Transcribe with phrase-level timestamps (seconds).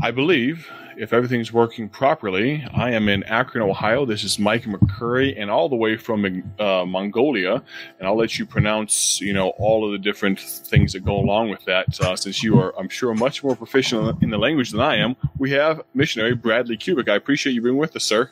[0.00, 4.06] I believe, if everything's working properly, I am in Akron, Ohio.
[4.06, 7.64] This is Mike McCurry, and all the way from uh, Mongolia.
[7.98, 11.50] And I'll let you pronounce, you know, all of the different things that go along
[11.50, 14.80] with that, uh, since you are, I'm sure, much more proficient in the language than
[14.80, 15.16] I am.
[15.36, 17.08] We have missionary Bradly Kubik.
[17.08, 18.30] I appreciate you being with us, sir.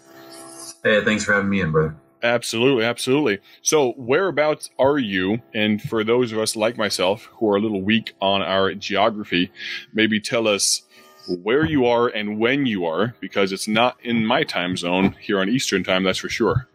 [0.85, 1.97] Hey, thanks for having me in, brother.
[2.23, 3.41] Absolutely, absolutely.
[3.63, 5.43] So, whereabouts are you?
[5.53, 9.53] And for those of us like myself who are a little weak on our geography,
[9.93, 10.83] maybe tell us
[11.29, 15.41] where you are and when you are, because it's not in my time zone here
[15.41, 16.69] on Eastern time, that's for sure.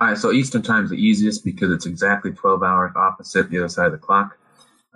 [0.00, 3.58] All right, so Eastern time is the easiest because it's exactly 12 hours opposite the
[3.58, 4.36] other side of the clock.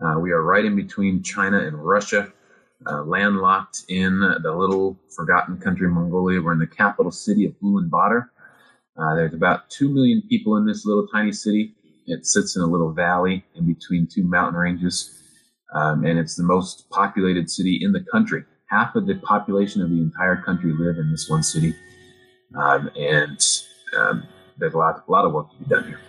[0.02, 2.32] Uh, we are right in between China and Russia,
[2.86, 6.42] uh, landlocked in the little forgotten country Mongolia.
[6.42, 8.28] We're in the capital city of Ulaanbaatar.
[8.98, 11.74] Uh, there's about 2 million people in this little tiny city.
[12.06, 15.22] It sits in a little valley in between two mountain ranges,
[15.74, 19.90] um, and it's the most populated city in the country half of the population of
[19.90, 21.74] the entire country live in this one city,
[22.54, 23.44] um, and
[23.96, 24.26] um,
[24.58, 26.00] there's a lot, a lot of work to be done here.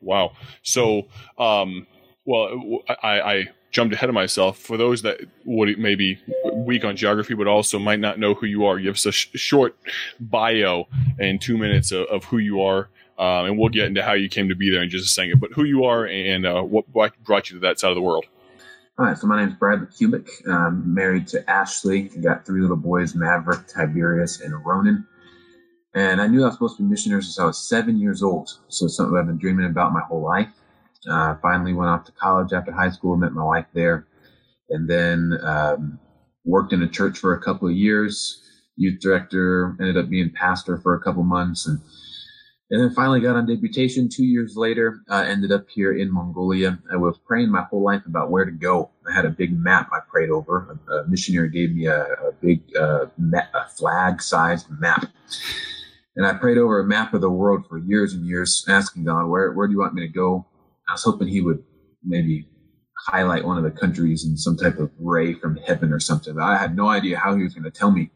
[0.00, 0.32] Wow.
[0.62, 1.08] So,
[1.38, 1.86] um,
[2.24, 4.58] well, I, I, jumped ahead of myself.
[4.58, 6.18] For those that would maybe
[6.54, 9.28] weak on geography, but also might not know who you are, give us a sh-
[9.34, 9.76] short
[10.18, 10.86] bio
[11.18, 12.88] in two minutes of, of who you are.
[13.18, 15.40] Um, and we'll get into how you came to be there in just a second.
[15.40, 18.24] But who you are and uh, what brought you to that side of the world.
[18.98, 20.26] Right, so my name is Bradly Kubik.
[20.48, 22.10] I'm married to Ashley.
[22.16, 25.06] We Got three little boys, Maverick, Tiberius, and Ronan.
[25.94, 28.22] And I knew I was supposed to be a missionary since I was seven years
[28.22, 28.48] old.
[28.68, 30.48] So it's something I've been dreaming about my whole life.
[31.06, 34.06] Uh, finally went off to college after high school, met my wife there,
[34.70, 35.98] and then um,
[36.46, 38.42] worked in a church for a couple of years.
[38.76, 41.82] Youth director, ended up being pastor for a couple months, and
[42.70, 45.02] and then finally got on deputation two years later.
[45.08, 46.78] Uh, ended up here in Mongolia.
[46.90, 48.90] I was praying my whole life about where to go.
[49.08, 50.78] I had a big map I prayed over.
[50.88, 55.06] A, a missionary gave me a, a big uh, a flag-sized map.
[56.16, 59.26] And I prayed over a map of the world for years and years, asking God,
[59.26, 60.46] where, where do you want me to go?
[60.88, 61.62] I was hoping he would
[62.02, 62.48] maybe
[63.06, 66.38] highlight one of the countries in some type of ray from heaven or something.
[66.40, 68.10] I had no idea how he was going to tell me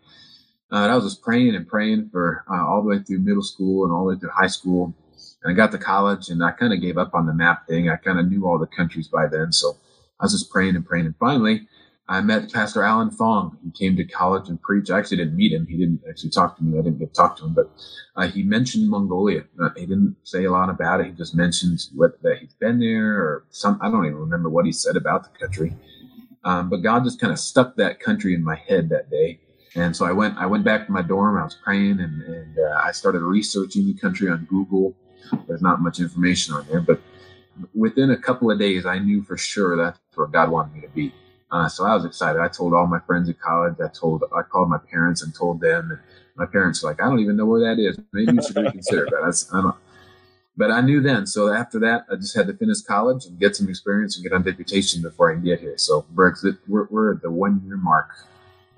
[0.73, 3.85] uh, I was just praying and praying for uh, all the way through middle school
[3.85, 4.95] and all the way through high school.
[5.43, 7.89] And I got to college and I kind of gave up on the map thing.
[7.89, 9.53] I kind of knew all the countries by then.
[9.53, 9.77] So
[10.21, 11.07] I was just praying and praying.
[11.07, 11.67] And finally,
[12.09, 13.57] I met Pastor Alan Fong.
[13.65, 14.91] He came to college and preached.
[14.91, 15.67] I actually didn't meet him.
[15.67, 16.79] He didn't actually talk to me.
[16.79, 17.71] I didn't get to talk to him, but
[18.17, 19.45] uh, he mentioned Mongolia.
[19.63, 21.07] Uh, he didn't say a lot about it.
[21.07, 24.67] He just mentioned what, that he's been there or some, I don't even remember what
[24.67, 25.73] he said about the country.
[26.45, 29.41] Um, but God just kind of stuck that country in my head that day.
[29.77, 31.39] And so I went, I went back to my dorm.
[31.39, 34.95] I was praying, and, and uh, I started researching the country on Google.
[35.47, 37.01] There's not much information on there, but
[37.75, 40.89] within a couple of days, I knew for sure that's where God wanted me to
[40.89, 41.15] be.
[41.53, 42.41] Uh, so I was excited.
[42.41, 43.75] I told all my friends at college.
[43.83, 45.91] I told, I called my parents and told them.
[45.91, 46.01] And
[46.37, 47.99] my parents were like, I don't even know where that is.
[48.13, 49.23] Maybe you should reconsider that.
[49.23, 49.77] I, I don't.
[50.57, 51.27] But I knew then.
[51.27, 54.33] So after that, I just had to finish college and get some experience and get
[54.33, 55.79] on deputation before I can get here.
[55.79, 56.35] So we're,
[56.69, 58.11] we're at the one year mark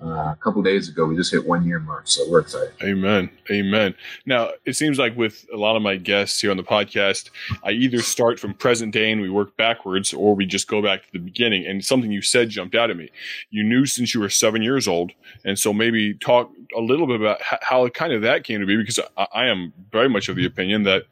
[0.04, 1.06] uh, a couple days ago.
[1.06, 2.72] We just hit one year mark, so we're excited.
[2.82, 3.30] Amen.
[3.50, 3.94] Amen.
[4.26, 7.30] Now, it seems like with a lot of my guests here on the podcast,
[7.62, 11.02] I either start from present day and we work backwards, or we just go back
[11.02, 11.66] to the beginning.
[11.66, 13.10] And something you said jumped out at me.
[13.50, 15.12] You knew since you were seven years old,
[15.44, 18.76] and so maybe talk a little bit about how kind of that came to be,
[18.76, 21.04] because I, I am very much of the opinion that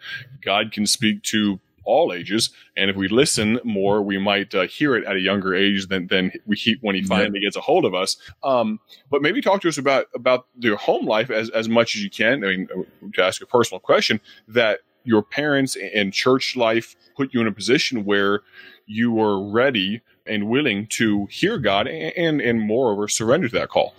[0.43, 2.51] God can speak to all ages.
[2.77, 6.07] And if we listen more, we might uh, hear it at a younger age than,
[6.07, 8.17] than we keep when he finally gets a hold of us.
[8.43, 8.79] Um,
[9.11, 12.11] but maybe talk to us about, about your home life as, as much as you
[12.11, 12.45] can.
[12.45, 12.69] I mean,
[13.15, 17.53] to ask a personal question that your parents and church life put you in a
[17.53, 18.41] position where
[18.87, 23.69] you were ready and willing to hear God and, and, and moreover surrender to that
[23.69, 23.95] call.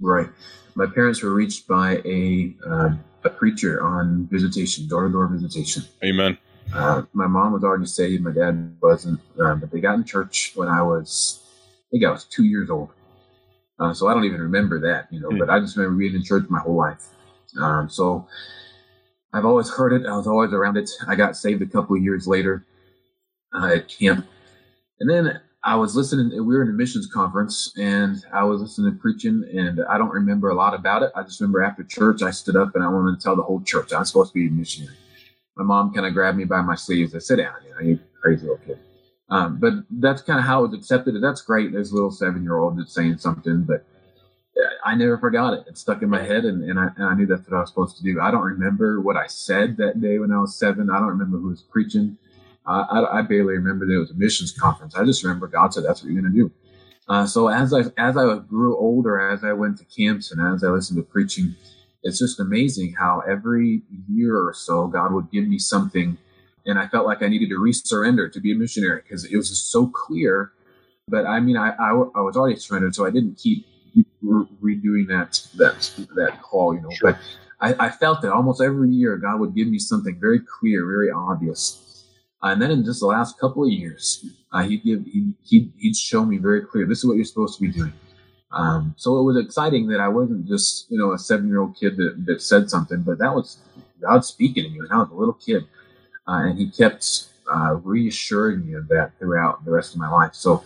[0.00, 0.28] Right.
[0.74, 2.90] My parents were reached by a, uh,
[3.24, 5.84] a preacher on visitation, door to door visitation.
[6.02, 6.38] Amen.
[6.72, 8.22] Uh, my mom was already saved.
[8.22, 11.42] My dad wasn't, uh, but they got in church when I was,
[11.80, 12.90] I think I was two years old.
[13.78, 15.30] Uh, so I don't even remember that, you know.
[15.30, 15.38] Mm.
[15.38, 17.08] But I just remember being in church my whole life.
[17.60, 18.26] Um, so
[19.32, 20.06] I've always heard it.
[20.06, 20.90] I was always around it.
[21.06, 22.64] I got saved a couple of years later
[23.54, 24.26] uh, at camp,
[25.00, 26.30] and then I was listening.
[26.30, 30.10] We were in a missions conference, and I was listening to preaching, and I don't
[30.10, 31.12] remember a lot about it.
[31.14, 33.60] I just remember after church, I stood up and I wanted to tell the whole
[33.60, 34.96] church I was supposed to be a missionary
[35.56, 38.00] my mom kind of grabbed me by my sleeves and sit down, you know, you
[38.20, 38.78] crazy little kid.
[39.30, 41.20] Um, but that's kind of how it was accepted.
[41.22, 41.72] That's great.
[41.72, 43.84] There's a little seven year old that's saying something, but
[44.84, 45.64] I never forgot it.
[45.66, 47.70] It stuck in my head, and, and, I, and I knew that's what I was
[47.70, 48.20] supposed to do.
[48.20, 50.90] I don't remember what I said that day when I was seven.
[50.90, 52.18] I don't remember who was preaching.
[52.66, 54.94] Uh, I, I barely remember that it was a missions conference.
[54.94, 56.52] I just remember God said, that's what you're going to do.
[57.08, 60.64] Uh, so as I as I grew older, as I went to camps, and as
[60.64, 61.54] I listened to preaching,
[62.04, 66.16] it's just amazing how every year or so God would give me something,
[66.66, 69.48] and I felt like I needed to resurrender to be a missionary because it was
[69.48, 70.52] just so clear.
[71.08, 73.66] But I mean, I, I, I was already surrendered, so I didn't keep
[74.22, 76.90] re- redoing that that that call, you know.
[76.90, 77.12] Sure.
[77.12, 77.20] But
[77.60, 81.10] I, I felt that almost every year God would give me something very clear, very
[81.10, 81.84] obvious
[82.44, 85.96] and then in just the last couple of years, uh, he'd give he, he'd, he'd
[85.96, 87.92] show me very clear this is what you're supposed to be doing.
[88.54, 91.76] Um, so it was exciting that I wasn't just you know a seven year old
[91.76, 93.58] kid that, that said something, but that was
[94.00, 95.64] God speaking to me when I was a little kid,
[96.28, 100.34] uh, and He kept uh, reassuring me of that throughout the rest of my life.
[100.34, 100.64] So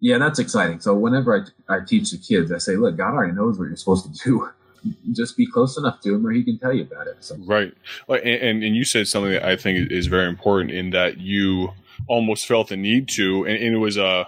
[0.00, 0.80] yeah, that's exciting.
[0.80, 3.76] So whenever I, I teach the kids, I say, look, God already knows what you're
[3.76, 4.50] supposed to do
[5.12, 7.16] just be close enough to him where he can tell you about it.
[7.20, 7.36] So.
[7.38, 7.72] Right.
[8.08, 11.72] And, and, and you said something that I think is very important in that you
[12.06, 14.24] almost felt the need to, and, and it was a, eh,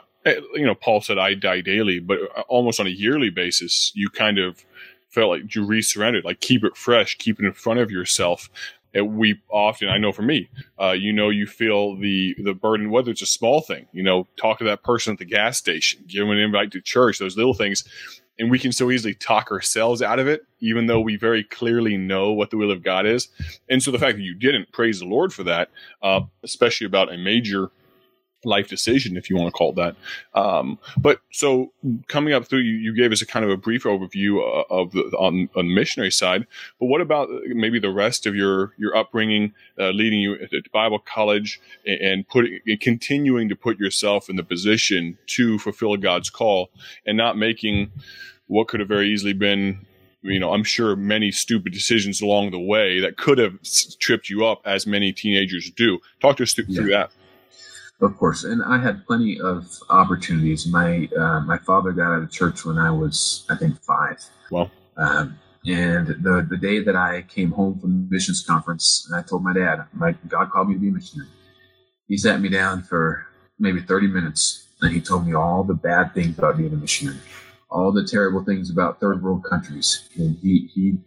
[0.55, 4.11] you know, Paul said, I die daily, but uh, almost on a yearly basis, you
[4.11, 4.65] kind of
[5.09, 8.51] felt like you resurrendered, like keep it fresh, keep it in front of yourself.
[8.95, 10.49] And we often, I know for me,
[10.81, 14.27] uh, you know, you feel the the burden, whether it's a small thing, you know,
[14.37, 17.37] talk to that person at the gas station, give them an invite to church, those
[17.37, 17.85] little things
[18.39, 21.97] and we can so easily talk ourselves out of it, even though we very clearly
[21.97, 23.29] know what the will of God is.
[23.69, 25.71] And so the fact that you didn't praise the Lord for that,
[26.03, 27.71] uh, especially about a major
[28.45, 29.97] life decision, if you want to call it that.
[30.39, 31.73] Um, but so
[32.09, 34.93] coming up through, you, you gave us a kind of a brief overview uh, of
[34.93, 36.47] the on, on, the missionary side.
[36.79, 40.99] But what about maybe the rest of your your upbringing, uh, leading you to Bible
[40.99, 46.71] college and, and putting continuing to put yourself in the position to fulfill God's call
[47.07, 47.91] and not making
[48.47, 49.87] what could have very easily been
[50.23, 53.59] you know, I'm sure many stupid decisions along the way that could have
[54.01, 56.01] tripped you up, as many teenagers do.
[56.21, 56.81] Talk to us through, yeah.
[56.81, 57.11] through that.
[58.01, 60.67] Of course, and I had plenty of opportunities.
[60.67, 64.23] My uh, my father got out of church when I was, I think, five.
[64.51, 69.23] Well, um, and the the day that I came home from the missions conference, I
[69.23, 71.31] told my dad, "My God called me to be a missionary."
[72.07, 73.27] He sat me down for
[73.59, 77.19] maybe thirty minutes, and he told me all the bad things about being a missionary,
[77.71, 80.99] all the terrible things about third world countries, and he he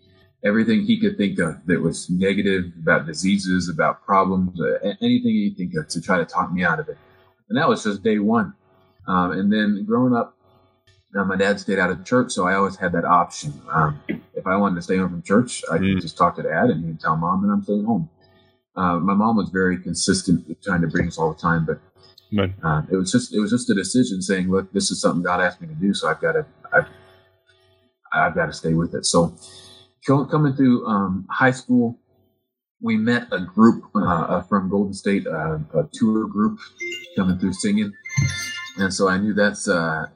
[0.44, 5.50] everything he could think of that was negative about diseases, about problems, uh, anything he
[5.50, 6.98] could think of to try to talk me out of it.
[7.50, 8.54] And that was just day one.
[9.08, 10.36] Um, and then growing up,
[11.18, 13.60] uh, my dad stayed out of church, so I always had that option.
[13.72, 14.00] Um,
[14.36, 16.02] if I wanted to stay home from church, I could mm.
[16.02, 18.10] just talk to dad and he'd tell mom that I'm staying home.
[18.76, 21.82] Uh, my mom was very consistent with trying to bring us all the time, but
[22.64, 25.42] uh, it was just it was just a decision saying, look, this is something God
[25.42, 26.86] asked me to do, so I've got to I've,
[28.14, 29.06] I've got to stay with it.
[29.08, 29.36] So
[30.06, 32.00] coming through um, high school,
[32.82, 36.60] we met a group uh, uh, from Golden State, uh, a tour group
[37.16, 37.92] coming through singing,
[38.78, 40.08] and so I knew that's uh,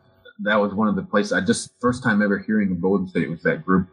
[0.43, 3.29] that was one of the places I just first time ever hearing of Golden State
[3.29, 3.89] was that group,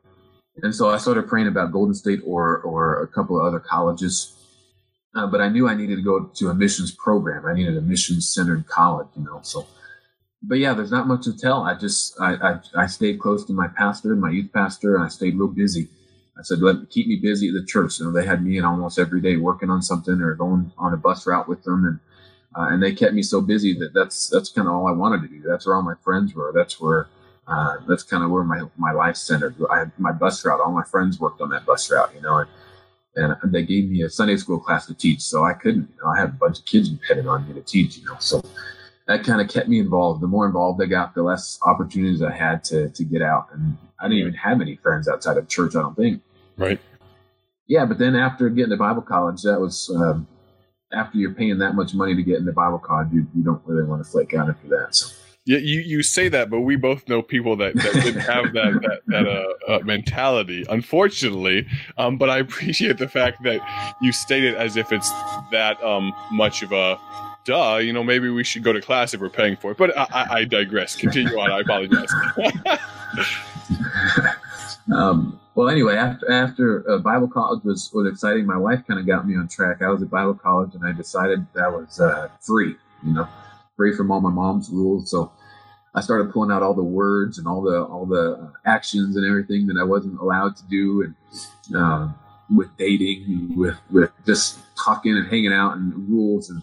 [0.62, 4.34] and so I started praying about Golden State or or a couple of other colleges,
[5.16, 7.46] uh, but I knew I needed to go to a missions program.
[7.46, 9.66] I needed a missions centered college, you know, so
[10.42, 11.62] but yeah, there's not much to tell.
[11.62, 15.04] I just I, I, I stayed close to my pastor, and my youth pastor, and
[15.04, 15.88] I stayed real busy.
[16.38, 17.98] I said, let keep me busy at the church.
[17.98, 20.94] You know, they had me in almost every day working on something or going on
[20.94, 22.00] a bus route with them, and
[22.56, 25.22] uh, and they kept me so busy that that's that's kind of all I wanted
[25.22, 25.42] to do.
[25.46, 26.52] That's where all my friends were.
[26.54, 27.08] That's where
[27.46, 29.56] uh, that's kind of where my my life centered.
[29.70, 30.60] I had my bus route.
[30.60, 32.44] All my friends worked on that bus route, you know,
[33.16, 35.88] and, and they gave me a Sunday school class to teach, so I couldn't.
[35.94, 38.16] You know, I had a bunch of kids depending on me to teach, you know,
[38.18, 38.42] so
[39.10, 40.20] that kind of kept me involved.
[40.20, 43.48] The more involved I got, the less opportunities I had to to get out.
[43.52, 45.74] And I didn't even have any friends outside of church.
[45.74, 46.22] I don't think.
[46.56, 46.80] Right.
[47.66, 50.28] Yeah, but then after getting to Bible college, that was um,
[50.92, 53.82] after you're paying that much money to get into Bible college, you, you don't really
[53.82, 54.94] want to flake out after that.
[54.94, 55.12] So.
[55.46, 58.80] Yeah, you, you say that, but we both know people that, that didn't have that
[58.82, 61.66] that, that uh, uh, mentality, unfortunately.
[61.98, 63.60] Um, but I appreciate the fact that
[64.00, 65.10] you state it as if it's
[65.50, 67.00] that um, much of a
[67.44, 69.78] duh, you know, maybe we should go to class if we're paying for it.
[69.78, 70.96] But I, I digress.
[70.96, 71.50] Continue on.
[71.50, 72.12] I apologize.
[74.94, 79.06] um, well, anyway, after, after uh, Bible college was, was exciting, my wife kind of
[79.06, 79.82] got me on track.
[79.82, 83.28] I was at Bible college and I decided that was uh, free, you know,
[83.76, 85.10] free from all my mom's rules.
[85.10, 85.32] So
[85.94, 89.66] I started pulling out all the words and all the all the actions and everything
[89.66, 92.08] that I wasn't allowed to do, and uh,
[92.54, 96.62] with dating, with with just talking and hanging out and rules and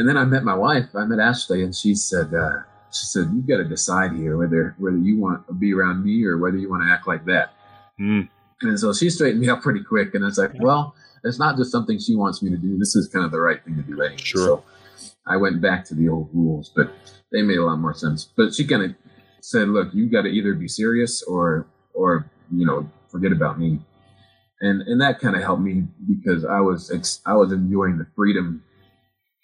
[0.00, 0.86] and then I met my wife.
[0.94, 4.74] I met Ashley, and she said, uh, "She said you've got to decide here whether
[4.78, 7.52] whether you want to be around me or whether you want to act like that."
[8.00, 8.28] Mm.
[8.62, 11.70] And so she straightened me up pretty quick, and it's like, well, it's not just
[11.70, 12.78] something she wants me to do.
[12.78, 14.16] This is kind of the right thing to do anyway.
[14.22, 14.46] Sure.
[14.46, 14.64] So,
[15.26, 16.90] I went back to the old rules, but
[17.30, 18.28] they made a lot more sense.
[18.36, 18.94] But she kind of
[19.42, 23.80] said, "Look, you got to either be serious or, or you know, forget about me."
[24.62, 28.06] And and that kind of helped me because I was ex- I was enjoying the
[28.16, 28.62] freedom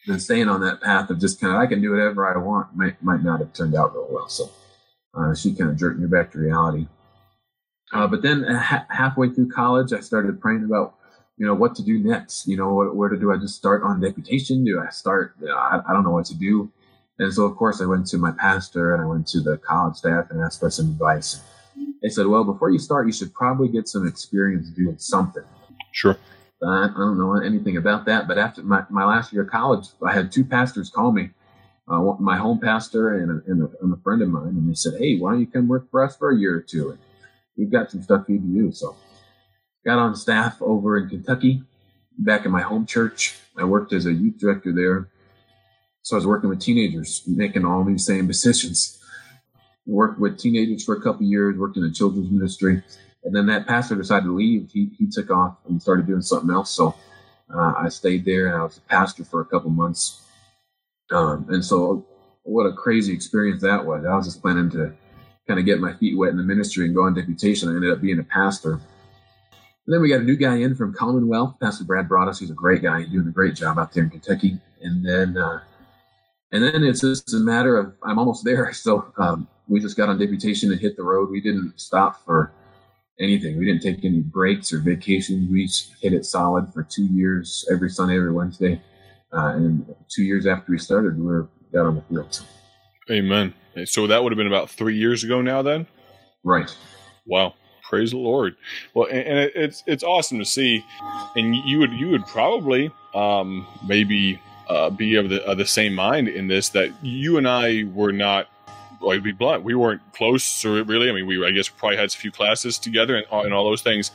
[0.07, 2.77] and staying on that path of just kind of I can do whatever I want
[2.77, 4.29] might might not have turned out real well.
[4.29, 4.51] So
[5.15, 6.87] uh, she kind of jerked me back to reality.
[7.93, 10.95] Uh, but then uh, ha- halfway through college, I started praying about
[11.37, 12.47] you know what to do next.
[12.47, 14.65] You know, what, where to do I just start on deputation?
[14.65, 15.35] Do I start?
[15.41, 16.71] You know, I, I don't know what to do.
[17.19, 19.97] And so, of course, I went to my pastor and I went to the college
[19.97, 21.41] staff and asked for some advice.
[22.03, 25.43] They said, well, before you start, you should probably get some experience doing something.
[25.93, 26.19] Sure.
[26.63, 30.13] I, don't know anything about that, but after my, my last year of college, I
[30.13, 31.31] had two pastors call me,
[31.89, 34.75] uh, my home pastor and a, and, a, and a friend of mine, and they
[34.75, 36.91] said, hey, why don't you come work for us for a year or two?
[36.91, 36.99] And
[37.57, 38.73] we've got some stuff you to do.
[38.73, 38.97] So
[39.85, 41.63] got on staff over in Kentucky,
[42.19, 43.37] back in my home church.
[43.57, 45.09] I worked as a youth director there.
[46.03, 48.99] So I was working with teenagers, making all these same decisions.
[49.87, 52.83] Worked with teenagers for a couple years, worked in a children's ministry.
[53.27, 54.71] And then that pastor decided to leave.
[54.73, 56.71] He, he took off and started doing something else.
[56.71, 56.95] So
[57.55, 60.23] uh, I stayed there and I was a pastor for a couple months.
[61.11, 62.07] Um, and so
[62.45, 64.07] what a crazy experience that was.
[64.07, 64.95] I was just planning to
[65.47, 67.69] kind of get my feet wet in the ministry and go on deputation.
[67.69, 68.81] I ended up being a pastor
[69.87, 71.57] and then we got a new guy in from Commonwealth.
[71.61, 72.41] Pastor Brad brought us.
[72.41, 74.59] He's a great guy, He's doing a great job out there in Kentucky.
[74.83, 75.61] And then, uh,
[76.51, 78.73] and then it's just a matter of I'm almost there.
[78.75, 81.31] So um, we just got on deputation and hit the road.
[81.31, 82.53] We didn't stop for
[83.21, 83.59] anything.
[83.59, 85.51] We didn't take any breaks or vacations.
[85.51, 85.69] We
[86.01, 88.81] hit it solid for two years, every Sunday, every Wednesday.
[89.33, 92.43] Uh, and two years after we started, we were out on the field.
[93.11, 93.55] Amen.
[93.85, 95.87] So that would have been about three years ago now, then.
[96.45, 96.75] Right.
[97.27, 97.55] Wow
[97.89, 98.57] praise the Lord.
[98.95, 100.85] Well, and, and it's it's awesome to see,
[101.35, 105.95] and you would you would probably um, maybe uh, be of the of the same
[105.95, 108.49] mind in this that you and I were not.
[109.01, 111.09] To be blunt, we weren't close, or really.
[111.09, 113.65] I mean, we I guess probably had a few classes together and, uh, and all
[113.65, 114.11] those things.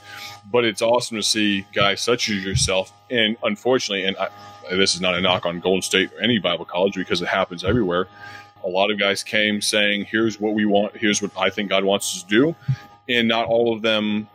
[0.52, 4.30] But it's awesome to see guys such as yourself, and unfortunately, and I,
[4.72, 7.64] this is not a knock on Golden State or any Bible college because it happens
[7.64, 8.08] everywhere.
[8.64, 10.98] A lot of guys came saying, "Here's what we want.
[10.98, 12.56] Here's what I think God wants us to do,"
[13.08, 14.28] and not all of them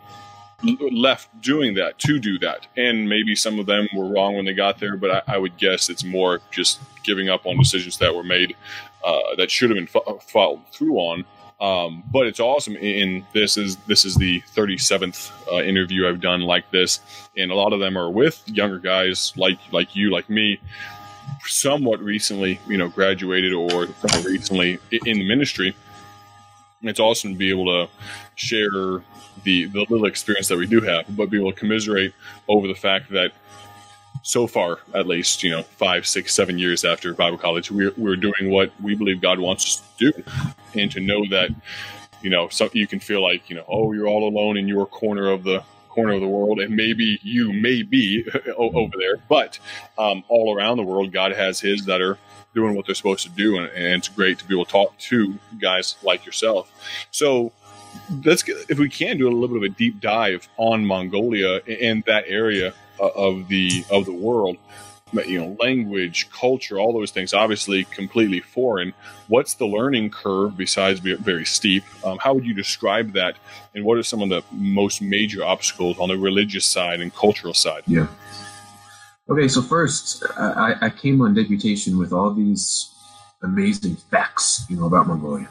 [0.62, 2.66] left doing that to do that.
[2.76, 5.56] And maybe some of them were wrong when they got there, but I, I would
[5.56, 8.56] guess it's more just giving up on decisions that were made
[9.06, 11.26] uh, that should have been fo- followed through on.
[11.60, 12.76] Um, but it's awesome.
[12.76, 17.00] In this is this is the 37th uh, interview I've done like this,
[17.38, 20.60] and a lot of them are with younger guys like like you, like me,
[21.46, 23.88] somewhat recently, you know, graduated or
[24.24, 25.74] recently in the ministry
[26.82, 27.92] it's awesome to be able to
[28.36, 29.02] share
[29.44, 32.14] the the little experience that we do have, but be able to commiserate
[32.48, 33.32] over the fact that
[34.26, 38.16] so far, at least, you know, five, six, seven years after Bible college, we're, we're
[38.16, 40.22] doing what we believe God wants us to do.
[40.74, 41.50] And to know that,
[42.22, 44.84] you know, some, you can feel like, you know, oh, you're all alone in your
[44.84, 49.60] corner of the corner of the world, and maybe you may be over there, but
[49.96, 52.18] um, all around the world, God has His that are
[52.52, 54.98] doing what they're supposed to do, and, and it's great to be able to talk
[54.98, 57.06] to guys like yourself.
[57.12, 57.52] So
[58.24, 61.60] let's get, if we can do a little bit of a deep dive on Mongolia
[61.80, 64.56] and that area uh, of the of the world.
[65.12, 68.92] You know, language, culture, all those things, obviously completely foreign.
[69.28, 71.84] What's the learning curve besides being very steep?
[72.04, 73.36] Um, how would you describe that?
[73.74, 77.54] And what are some of the most major obstacles on the religious side and cultural
[77.54, 77.84] side?
[77.86, 78.08] Yeah.
[79.28, 82.90] Okay, so first, I, I came on deputation with all these
[83.42, 85.48] amazing facts, you know, about Mongolia.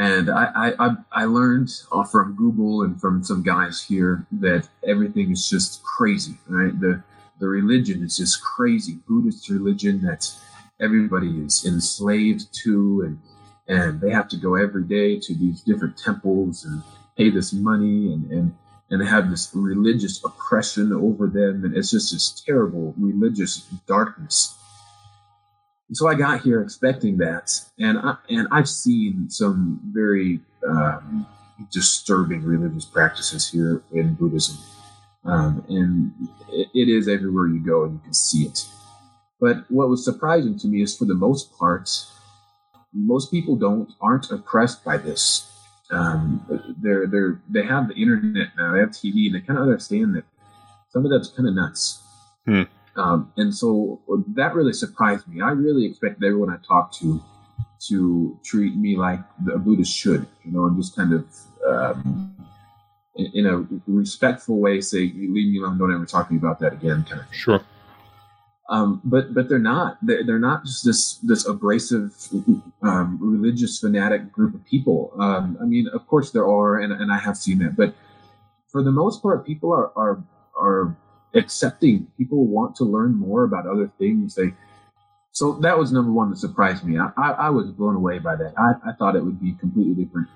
[0.00, 5.30] And I, I, I learned uh, from Google and from some guys here that everything
[5.30, 6.72] is just crazy, right?
[6.80, 7.02] The,
[7.38, 8.98] the religion is just crazy.
[9.06, 10.32] Buddhist religion that
[10.80, 13.20] everybody is enslaved to, and,
[13.68, 16.82] and they have to go every day to these different temples and
[17.18, 18.54] pay this money and, and
[18.92, 24.56] and have this religious oppression over them, and it's just this terrible religious darkness.
[25.90, 31.26] And so I got here expecting that, and I, and I've seen some very um,
[31.72, 34.56] disturbing religious practices here in Buddhism,
[35.24, 36.12] um, and
[36.48, 38.66] it, it is everywhere you go, and you can see it.
[39.40, 41.90] But what was surprising to me is, for the most part,
[42.94, 45.50] most people don't aren't oppressed by this
[45.90, 46.44] um,
[46.80, 48.72] they're they're they have the internet now.
[48.72, 50.24] They have TV, and they kind of understand that
[50.90, 52.02] some of that's kind of nuts.
[52.46, 52.62] Hmm.
[53.00, 54.00] Um, and so
[54.34, 55.40] that really surprised me.
[55.40, 57.22] I really expected everyone I talked to
[57.88, 61.24] to treat me like a Buddhist should, you know, and just kind of
[61.66, 62.36] um,
[63.16, 65.78] in, in, a respectful way say, "You leave me alone.
[65.78, 67.34] Don't ever talk to me about that again." Kind of.
[67.34, 67.60] Sure.
[68.68, 69.96] Um, but but they're not.
[70.02, 72.12] They're, they're not just this this abrasive
[72.82, 75.12] um, religious fanatic group of people.
[75.18, 77.76] Um, I mean, of course there are, and, and I have seen that.
[77.76, 77.94] But
[78.70, 80.22] for the most part, people are are
[80.54, 80.96] are
[81.34, 82.06] accepting.
[82.18, 84.34] People want to learn more about other things.
[84.34, 84.52] They
[85.32, 86.98] so that was number one that surprised me.
[86.98, 88.52] I, I, I was blown away by that.
[88.58, 90.28] I, I thought it would be completely different.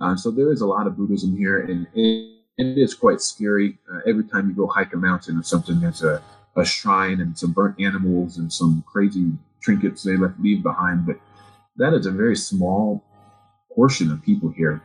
[0.00, 3.78] Uh, so there is a lot of Buddhism here, and it, it is quite scary.
[3.92, 6.22] Uh, every time you go hike a mountain or something, there's a,
[6.56, 9.32] a shrine and some burnt animals and some crazy
[9.62, 11.06] trinkets they left leave behind.
[11.06, 11.18] But
[11.76, 13.02] that is a very small
[13.74, 14.82] portion of people here.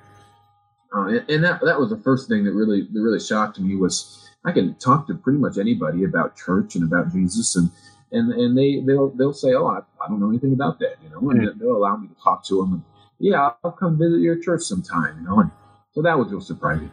[0.96, 3.75] Uh, and, and that that was the first thing that really that really shocked me
[3.75, 7.69] was I can talk to pretty much anybody about church and about Jesus and
[8.12, 11.10] and and they they'll they'll say, oh, I, I don't know anything about that, you
[11.10, 11.60] know, and mm-hmm.
[11.60, 12.74] they'll allow me to talk to them.
[12.74, 12.84] And
[13.19, 15.41] yeah, I'll come visit your church sometime, you know.
[15.41, 15.51] And
[15.93, 16.91] so that was real surprising.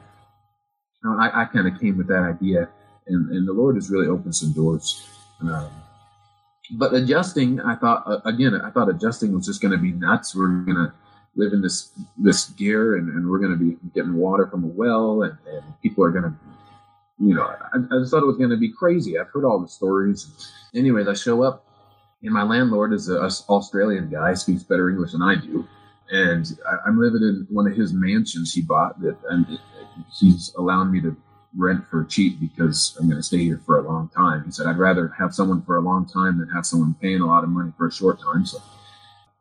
[1.03, 2.69] You know, I, I kind of came with that idea,
[3.07, 5.09] and and the Lord has really opened some doors.
[5.41, 5.71] Um,
[6.73, 10.35] but adjusting, I thought uh, again, I thought adjusting was just going to be nuts.
[10.35, 10.93] We're going to
[11.37, 14.69] live in this this ger, and, and we're going to be getting water from a
[14.69, 16.35] well, and, and people are going to
[17.19, 19.19] you know, I, I just thought it was going to be crazy.
[19.19, 20.53] I've heard all the stories.
[20.75, 21.65] Anyways, I show up,
[22.23, 23.19] and my landlord is an
[23.49, 25.67] Australian guy, speaks better English than I do,
[26.11, 29.59] and I, am living in one of his mansions he bought that, and
[30.19, 31.17] he's allowing me to
[31.57, 34.45] rent for cheap because I'm going to stay here for a long time.
[34.45, 37.27] He said I'd rather have someone for a long time than have someone paying a
[37.27, 38.45] lot of money for a short time.
[38.45, 38.59] So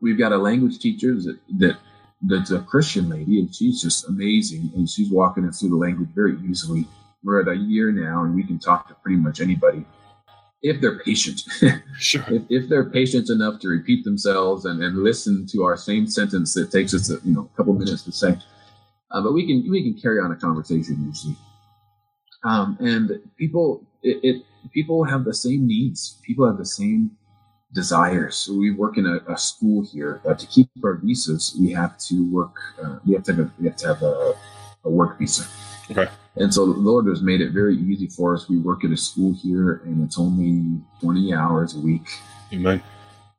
[0.00, 1.76] we've got a language teacher that, that
[2.22, 6.08] that's a Christian lady, and she's just amazing, and she's walking us through the language
[6.14, 6.86] very easily
[7.22, 9.84] we're at a year now and we can talk to pretty much anybody
[10.62, 11.42] if they're patient.
[11.98, 12.24] sure.
[12.28, 16.54] If, if, they're patient enough to repeat themselves and, and listen to our same sentence
[16.54, 18.36] that takes us a you know a couple minutes to say,
[19.10, 21.36] uh, but we can we can carry on a conversation usually.
[22.44, 24.42] Um, and people it, it,
[24.72, 26.20] people have the same needs.
[26.22, 27.10] People have the same
[27.72, 28.36] desires.
[28.36, 30.20] So we work in a, a school here.
[30.26, 32.56] Uh, to keep our visas, we have to work.
[32.82, 34.34] Uh, we have to have a, we have to have a,
[34.84, 35.46] a work visa.
[35.90, 36.08] Okay.
[36.36, 38.48] And so the Lord has made it very easy for us.
[38.48, 42.08] We work at a school here, and it's only 20 hours a week.
[42.52, 42.82] Amen.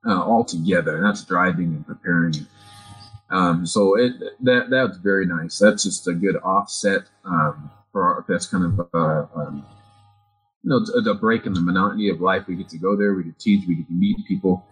[0.05, 0.95] Uh, all together.
[0.97, 2.33] And that's driving and preparing.
[3.29, 5.59] Um, so it that that's very nice.
[5.59, 9.65] That's just a good offset um, for our, that's kind of uh, um,
[10.63, 12.47] you know a, a break in the monotony of life.
[12.47, 14.65] We get to go there, we get to teach, we get to meet people.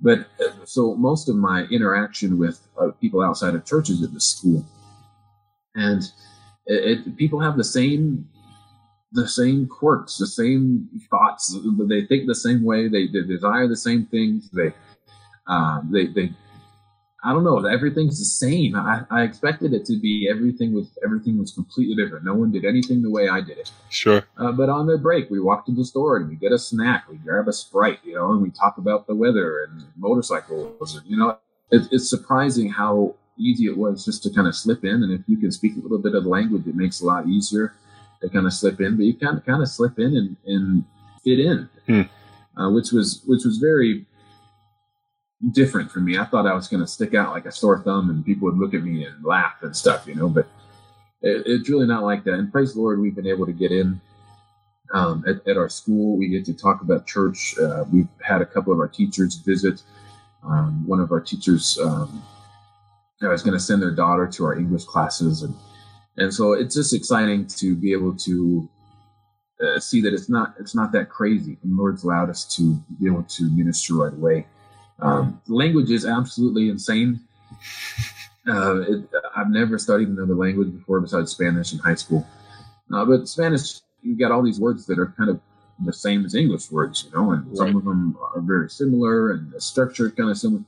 [0.00, 4.14] But uh, so most of my interaction with uh, people outside of churches is at
[4.14, 4.64] the school,
[5.74, 6.02] and
[6.66, 8.28] it, it, people have the same
[9.12, 11.56] the same quirks, the same thoughts.
[11.88, 12.88] They think the same way.
[12.88, 14.50] They, they desire the same things.
[14.50, 14.72] They,
[15.46, 16.32] um, they, they.
[17.24, 17.64] I don't know.
[17.64, 18.76] Everything's the same.
[18.76, 22.24] I, I expected it to be everything was everything was completely different.
[22.24, 23.72] No one did anything the way I did it.
[23.88, 24.24] Sure.
[24.36, 27.08] Uh, but on the break, we walk to the store and we get a snack.
[27.08, 30.96] We grab a sprite, you know, and we talk about the weather and motorcycles.
[30.96, 31.38] And, you know,
[31.72, 35.02] it, it's surprising how easy it was just to kind of slip in.
[35.02, 37.06] And if you can speak a little bit of the language, it makes it a
[37.06, 37.74] lot easier
[38.20, 38.96] to kind of slip in.
[38.96, 40.84] But you kind of kind of slip in and, and
[41.24, 42.60] fit in, hmm.
[42.60, 44.06] uh, which was which was very
[45.52, 46.18] different for me.
[46.18, 48.58] I thought I was going to stick out like a sore thumb, and people would
[48.58, 50.28] look at me and laugh and stuff, you know.
[50.28, 50.46] But
[51.22, 52.34] it, it's really not like that.
[52.34, 54.00] And praise the Lord, we've been able to get in.
[54.94, 57.56] Um, at, at, our school, we get to talk about church.
[57.58, 59.82] Uh, we've had a couple of our teachers visit.
[60.44, 62.22] Um, one of our teachers um,
[63.22, 65.54] I was going to send their daughter to our English classes, and
[66.16, 68.68] and so it's just exciting to be able to
[69.62, 71.58] uh, see that it's not it's not that crazy.
[71.62, 74.46] And the Lord's allowed us to be able to minister right away.
[74.98, 77.20] Um, language is absolutely insane.
[78.48, 82.26] Uh, it, I've never studied another language before besides Spanish in high school.
[82.94, 85.40] Uh, but Spanish, you got all these words that are kind of
[85.84, 87.56] the same as English words, you know, and right.
[87.56, 90.62] some of them are very similar and the structure kind of similar.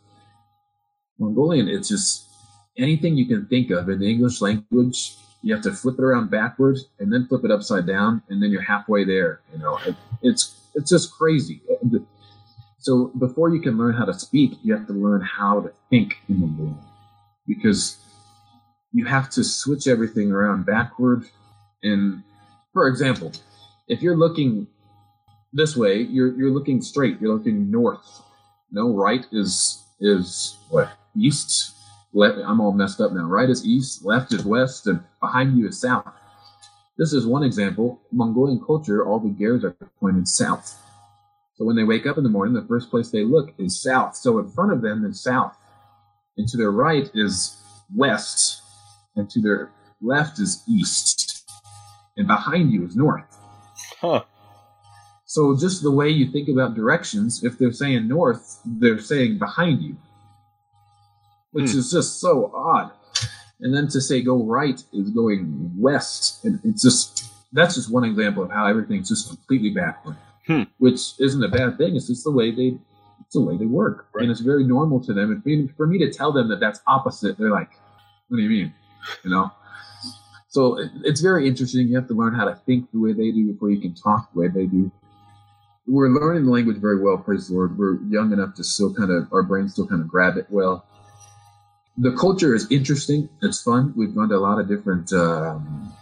[1.19, 2.28] Mongolian, it's just
[2.79, 6.31] anything you can think of in the English language, you have to flip it around
[6.31, 9.41] backwards and then flip it upside down, and then you're halfway there.
[9.53, 11.61] You know, it, it's it's just crazy.
[12.79, 16.17] So before you can learn how to speak, you have to learn how to think
[16.29, 16.79] in the world,
[17.47, 17.99] because
[18.93, 21.25] you have to switch everything around backward.
[21.83, 22.23] And
[22.73, 23.33] for example,
[23.89, 24.67] if you're looking
[25.53, 27.21] this way, you're you're looking straight.
[27.21, 28.23] You're looking north.
[28.71, 31.75] No, right is is what east
[32.19, 33.27] left, I'm all messed up now.
[33.27, 36.07] Right is east, left is west, and behind you is south.
[36.99, 38.01] This is one example.
[38.11, 40.77] Mongolian culture, all the gers are pointed south.
[41.55, 44.17] So when they wake up in the morning, the first place they look is south.
[44.17, 45.57] So in front of them is south.
[46.37, 47.57] And to their right is
[47.95, 48.63] west.
[49.17, 51.49] And to their left is east.
[52.17, 53.39] And behind you is north.
[54.01, 54.25] Huh.
[55.25, 59.83] So just the way you think about directions, if they're saying north, they're saying behind
[59.83, 59.97] you,
[61.53, 61.79] which Hmm.
[61.79, 62.91] is just so odd.
[63.61, 68.05] And then to say go right is going west, and it's just that's just one
[68.05, 70.63] example of how everything's just completely backward, Hmm.
[70.79, 71.97] which isn't a bad thing.
[71.97, 72.79] It's just the way they
[73.21, 74.23] it's the way they work, Right.
[74.23, 75.31] and it's very normal to them.
[75.45, 77.71] And for me- to tell them that that's opposite, they're like,
[78.29, 78.73] "What do you mean?"
[79.25, 79.51] You know.
[80.49, 81.89] So it's very interesting.
[81.89, 84.33] You have to learn how to think the way they do before you can talk
[84.33, 84.91] the way they do.
[85.87, 87.77] We're learning the language very well, praise the Lord.
[87.79, 90.85] We're young enough to still kind of our brains still kind of grab it well.
[92.01, 93.29] The culture is interesting.
[93.43, 93.93] It's fun.
[93.97, 95.93] We've gone to a lot of different um,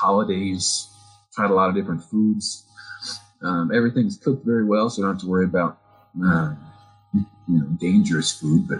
[0.00, 0.88] holidays,
[1.34, 2.66] tried a lot of different foods.
[3.42, 5.78] Um, everything's cooked very well, so you don't have to worry about
[6.22, 6.56] um,
[7.12, 8.66] you know dangerous food.
[8.66, 8.78] But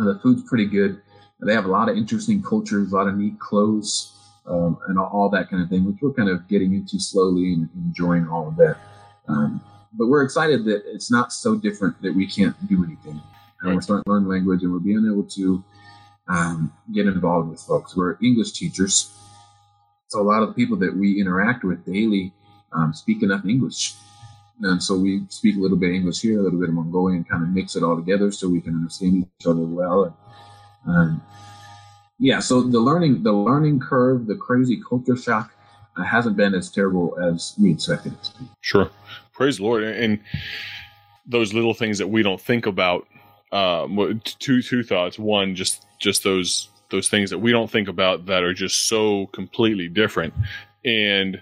[0.00, 1.02] uh, the food's pretty good.
[1.44, 5.10] They have a lot of interesting cultures, a lot of neat clothes, um, and all,
[5.12, 8.48] all that kind of thing, which we're kind of getting into slowly and enjoying all
[8.48, 8.78] of that.
[9.28, 9.60] Um,
[9.92, 13.20] but we're excited that it's not so different that we can't do anything.
[13.62, 15.64] And we're starting to learn language and we're being able to
[16.28, 17.96] um, get involved with folks.
[17.96, 19.12] We're English teachers.
[20.08, 22.32] So a lot of the people that we interact with daily
[22.72, 23.94] um, speak enough English.
[24.60, 27.24] And so we speak a little bit of English here, a little bit of Mongolian,
[27.24, 30.04] kind of mix it all together so we can understand each other well.
[30.84, 31.22] And, um,
[32.18, 35.52] yeah, so the learning, the learning curve, the crazy culture shock
[35.96, 38.48] uh, hasn't been as terrible as we expected it to be.
[38.60, 38.90] Sure.
[39.32, 39.82] Praise the Lord.
[39.82, 40.20] And
[41.26, 43.06] those little things that we don't think about.
[43.52, 45.18] Um, two two thoughts.
[45.18, 49.26] One, just just those those things that we don't think about that are just so
[49.28, 50.34] completely different.
[50.84, 51.40] And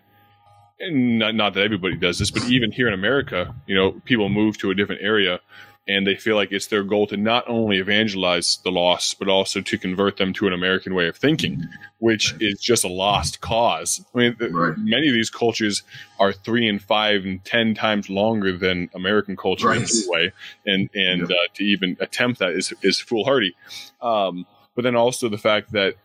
[0.80, 4.28] and not, not that everybody does this, but even here in America, you know, people
[4.28, 5.40] move to a different area
[5.88, 9.60] and they feel like it's their goal to not only evangelize the lost, but also
[9.60, 11.66] to convert them to an American way of thinking,
[11.98, 14.04] which is just a lost cause.
[14.14, 14.74] I mean, Right.
[14.78, 15.82] many of these cultures
[16.18, 19.78] are three and five and ten times longer than American culture Right.
[19.82, 20.32] anyway,
[20.66, 21.30] and and Yep.
[21.30, 23.54] uh, to even attempt that is is foolhardy.
[24.00, 25.96] Um, but then also the fact that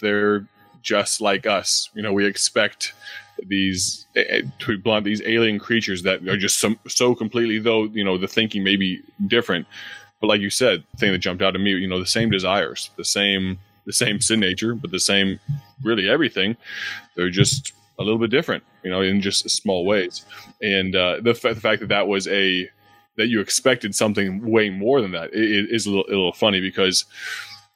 [0.00, 0.46] they're
[0.80, 1.90] just like us.
[1.94, 2.92] You know, we expect
[3.46, 7.84] these eh, to be blunt these alien creatures that are just some, so completely though
[7.84, 9.66] you know the thinking may be different.
[10.20, 12.30] But like you said the thing that jumped out at me you know the same
[12.30, 15.38] desires the same the same sin nature but the same
[15.82, 16.56] really everything
[17.16, 20.24] they're just a little bit different you know in just small ways.
[20.62, 22.68] And uh, the, fa- the fact that that was a
[23.16, 26.60] that you expected something way more than that i- i- a little, a little funny
[26.60, 27.04] because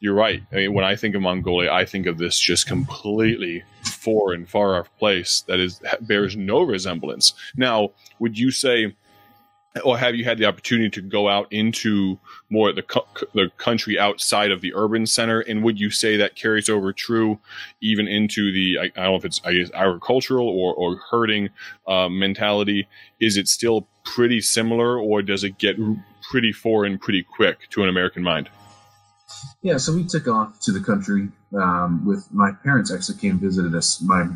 [0.01, 0.43] you're right.
[0.53, 4.79] I mean, when I think of Mongolia, I think of this just completely foreign, far
[4.79, 7.33] off place that is bears no resemblance.
[7.57, 8.95] Now, would you say,
[9.85, 12.85] or have you had the opportunity to go out into more the
[13.35, 15.41] the country outside of the urban center?
[15.41, 17.41] And would you say that carries over true
[17.81, 21.49] even into the I, I don't know if it's I guess agricultural or or herding
[21.89, 22.87] uh, mentality?
[23.21, 25.77] Is it still pretty similar, or does it get
[26.31, 28.49] pretty foreign pretty quick to an American mind?
[29.63, 32.93] Yeah, so we took off to the country um, with my parents.
[32.93, 34.01] Actually, came and visited us.
[34.01, 34.27] My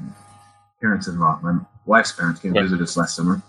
[0.80, 2.62] parents-in-law, my wife's parents, came Right.
[2.62, 3.42] visited us last summer,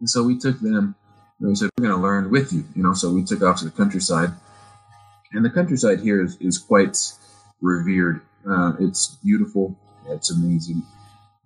[0.00, 0.94] and so we took them.
[1.40, 2.94] And we said we're going to learn with you, you know.
[2.94, 4.30] So we took off to the countryside,
[5.32, 6.96] and the countryside here is, is quite
[7.60, 8.20] revered.
[8.48, 9.76] Uh, it's beautiful.
[10.08, 10.82] It's amazing.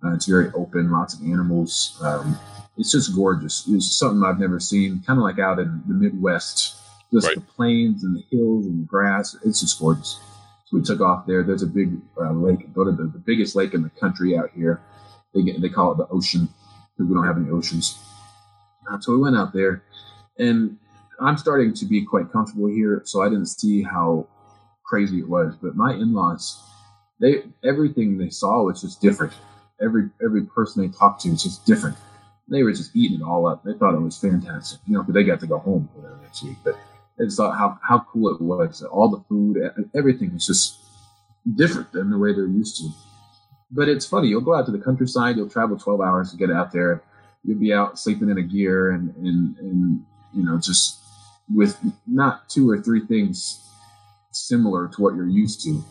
[0.03, 0.91] Uh, it's very open.
[0.91, 1.97] Lots of animals.
[2.03, 2.37] Um,
[2.77, 3.65] it's just gorgeous.
[3.67, 5.01] It's something I've never seen.
[5.05, 6.75] Kind of like out in the Midwest,
[7.11, 7.35] just Right.
[7.35, 9.35] the plains and the hills and the grass.
[9.45, 10.19] It's just gorgeous.
[10.65, 11.43] So we took off there.
[11.43, 12.73] There's a big uh, lake.
[12.73, 14.81] Go to the, the biggest lake in the country out here.
[15.33, 16.49] They get, they call it the ocean
[16.91, 17.97] because we don't have any oceans.
[18.89, 19.83] Um, so we went out there,
[20.37, 20.77] and
[21.21, 23.01] I'm starting to be quite comfortable here.
[23.05, 24.27] So I didn't see how
[24.85, 25.55] crazy it was.
[25.61, 26.61] But my in-laws,
[27.19, 29.33] they everything they saw was just different.
[29.81, 31.97] Every every person they talked to was just different.
[32.49, 33.63] They were just eating it all up.
[33.63, 36.15] They thought it was fantastic, you know, because they got to go home for the
[36.21, 36.57] next week.
[36.63, 36.77] But
[37.23, 38.83] just thought how how cool it was.
[38.83, 40.77] All the food, e- everything was just
[41.55, 42.89] different than the way they're used to.
[43.71, 44.27] But it's funny.
[44.27, 45.35] You'll go out to the countryside.
[45.35, 47.03] You'll travel 12 hours to get out there.
[47.43, 50.99] You'll be out sleeping in a ger and and and you know just
[51.53, 53.63] with not two or three things
[54.31, 55.83] similar to what you're used to.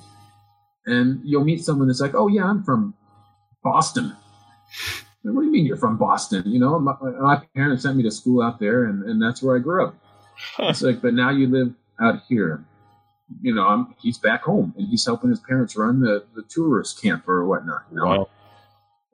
[0.86, 2.94] And you'll meet someone that's like, "Oh yeah, I'm from
[3.64, 4.14] Boston."
[5.24, 6.44] Like, what do you mean you're from Boston?
[6.46, 9.56] You know, my, my parents sent me to school out there, and, and that's where
[9.56, 9.96] I grew up.
[10.36, 10.68] Huh.
[10.68, 12.64] It's like, but now you live out here.
[13.42, 17.02] You know, I'm, he's back home, and he's helping his parents run the, the tourist
[17.02, 17.84] camp or whatnot.
[17.90, 18.04] You know?
[18.04, 18.28] Wow.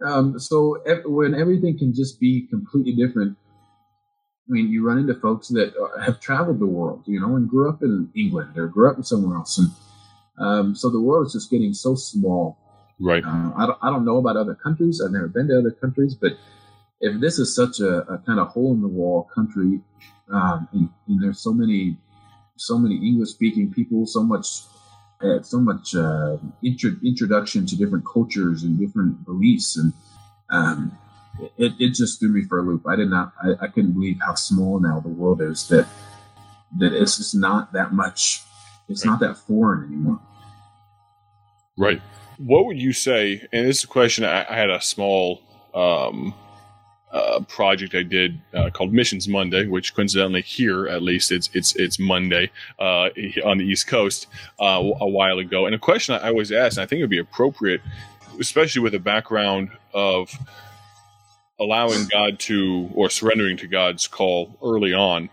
[0.05, 3.39] Um, so ev- when everything can just be completely different,
[4.49, 7.49] I mean, you run into folks that uh, have traveled the world, you know, and
[7.49, 9.69] grew up in England or grew up in somewhere else, and
[10.39, 12.59] um, so the world is just getting so small.
[13.01, 13.25] Right.
[13.25, 15.01] Uh, I don't, I don't know about other countries.
[15.01, 16.33] I've never been to other countries, but
[17.03, 19.81] if this is such a, a kind of hole in the wall country,
[20.33, 21.99] um, and, and, there's so many,
[22.57, 24.63] so many English speaking people, so much,
[25.21, 29.93] uh, so much uh, intro, introduction to different cultures and different beliefs, and
[30.51, 30.97] um,
[31.59, 32.83] it, it just threw me for a loop.
[32.89, 35.69] I did not, I, I couldn't believe how small now the world is.
[35.69, 35.87] That
[36.79, 38.43] that it's just not that much.
[38.89, 39.13] It's right.
[39.13, 40.21] not that foreign anymore.
[41.77, 42.01] Right.
[42.39, 43.47] What would you say?
[43.53, 45.43] And this is a question I, I had a small
[45.75, 46.35] um,
[47.13, 51.77] uh, project I did uh, called Missions Monday, which coincidentally here at least it's it's
[51.77, 53.11] it's Monday uh,
[53.45, 54.27] on the East Coast
[54.59, 55.67] uh, a while ago.
[55.67, 57.83] And a question I always ask, and I think it would be appropriate,
[58.41, 60.31] especially with a background of
[61.61, 65.29] allowing God to or surrendering to God's call early on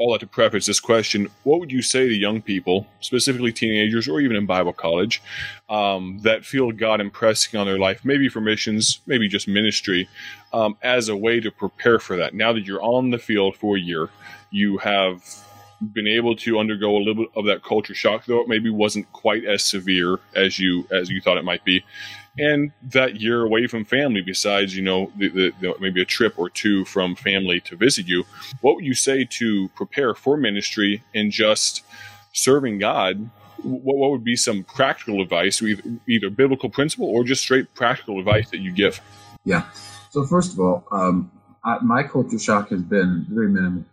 [0.00, 4.08] all that to preface this question, what would you say to young people, specifically teenagers
[4.08, 5.22] or even in Bible college,
[5.68, 10.08] um, that feel God impressing on their life, maybe for missions, maybe just ministry,
[10.54, 12.32] um, as a way to prepare for that?
[12.32, 14.08] Now that you're on the field for a year,
[14.50, 15.22] you have
[15.92, 19.10] been able to undergo a little bit of that culture shock, though it maybe wasn't
[19.12, 21.84] quite as severe as you as you thought it might be
[22.38, 26.38] and that year away from family besides you know the, the, the, maybe a trip
[26.38, 28.24] or two from family to visit you
[28.60, 31.82] what would you say to prepare for ministry and just
[32.32, 33.30] serving god
[33.62, 38.18] what, what would be some practical advice either, either, biblical principle or just straight practical
[38.18, 39.00] advice that you give
[39.44, 39.64] yeah
[40.10, 41.30] so first of all um,
[41.64, 43.84] I, my culture shock has been very minimal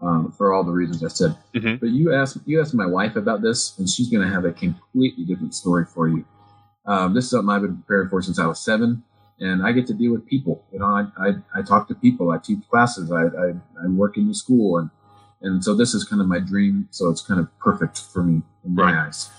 [0.00, 1.36] um, for all the reasons I said.
[1.54, 1.76] Mm-hmm.
[1.76, 4.52] But you asked you asked my wife about this, and she's going to have a
[4.52, 6.24] completely different story for you.
[6.86, 9.02] Um, this is something I've been prepared for since I was seven,
[9.40, 10.64] and I get to deal with people.
[10.72, 13.50] You know, I, I, I talk to people, I teach classes, I, I,
[13.82, 14.90] I, work in the school, and
[15.40, 16.88] and so this is kind of my dream.
[16.90, 19.06] So it's kind of perfect for me in my right.
[19.06, 19.30] eyes.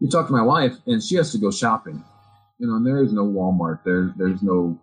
[0.00, 2.04] You talk to my wife, and she has to go shopping.
[2.58, 3.80] You know, and there is no Walmart.
[3.84, 4.80] There, there's no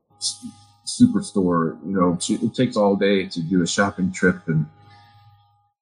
[0.85, 1.77] superstore.
[1.85, 4.65] You know, she, it takes all day to do a shopping trip, and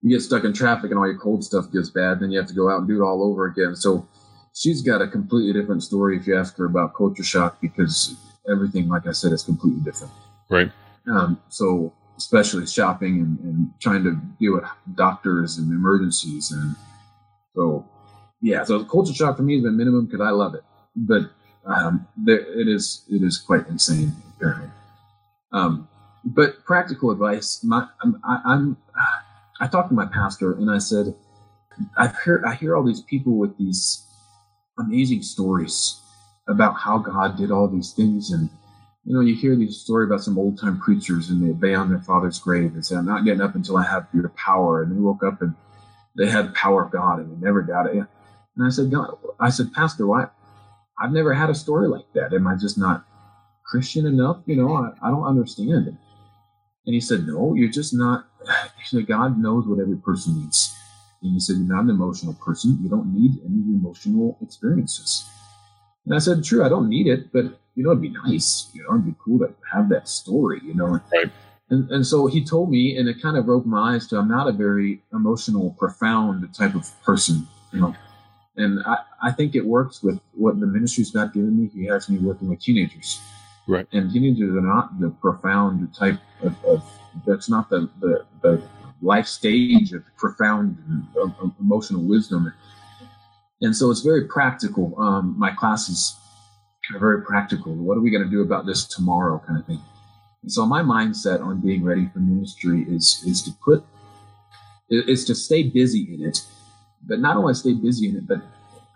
[0.02, 2.20] you get stuck in traffic, and all your cold stuff gets bad.
[2.20, 3.76] Then you have to go out and do it all over again.
[3.76, 4.08] So
[4.56, 8.16] she's got a completely different story if you ask her about culture shock because
[8.50, 10.14] everything, like I said, is completely different.
[10.50, 10.72] Right.
[11.08, 16.76] Um, so especially shopping and, and, trying to deal with doctors and emergencies and
[17.56, 17.84] so
[18.42, 20.64] yeah so culture shock for me has been minimum because i love it
[20.96, 21.24] but
[21.66, 24.70] um, there, it is it is quite insane apparently
[25.52, 25.88] um,
[26.24, 28.78] but practical advice my I'm, I, I'm
[29.60, 31.16] i talked to my pastor and i said
[31.98, 34.06] i've heard i hear all these people with these
[34.86, 36.00] amazing stories
[36.48, 38.32] about how God did all these things.
[38.32, 38.50] And,
[39.06, 41.90] you know, you hear these stories about some old time preachers and they lay on
[41.90, 44.84] their father's grave and say, I'm not getting up until I have your power.
[44.84, 45.56] And they woke up and
[46.18, 47.96] they had the power of God and they never got it.
[47.96, 50.28] And I said, God, I said, Pastor, why?
[51.00, 52.34] I've never had a story like that.
[52.34, 53.06] Am I just not
[53.66, 54.42] Christian enough?
[54.46, 55.98] You know, I, I don't understand.
[56.86, 58.26] And he said, No, you're just not.
[58.78, 60.71] He said, God knows what every person needs.
[61.22, 62.80] And he said, You're not an emotional person.
[62.82, 65.26] You don't need any emotional experiences.
[66.06, 68.70] And I said, True, I don't need it, but you know, it'd be nice.
[68.74, 71.00] You know, it'd be cool to have that story, you know.
[71.14, 71.32] Right.
[71.70, 74.28] And, and so he told me, and it kind of broke my eyes to I'm
[74.28, 77.96] not a very emotional, profound type of person, you know.
[78.58, 81.70] And I, I think it works with what the ministry's got given me.
[81.74, 83.22] He has me working with teenagers.
[83.68, 83.88] Right.
[83.94, 86.84] And teenagers are not the profound type of, of
[87.26, 88.62] that's not the, the, the
[89.02, 90.78] life stage of profound
[91.60, 92.54] emotional wisdom.
[93.62, 95.00] And so it's very practical.
[95.00, 96.16] Um, my classes
[96.94, 97.74] are very practical.
[97.74, 99.82] What are we going to do about this tomorrow, kind of thing.
[100.44, 103.86] And so my mindset on being ready for ministry is is to put
[104.90, 106.44] is to stay busy in it,
[107.08, 108.42] but not only stay busy in it, but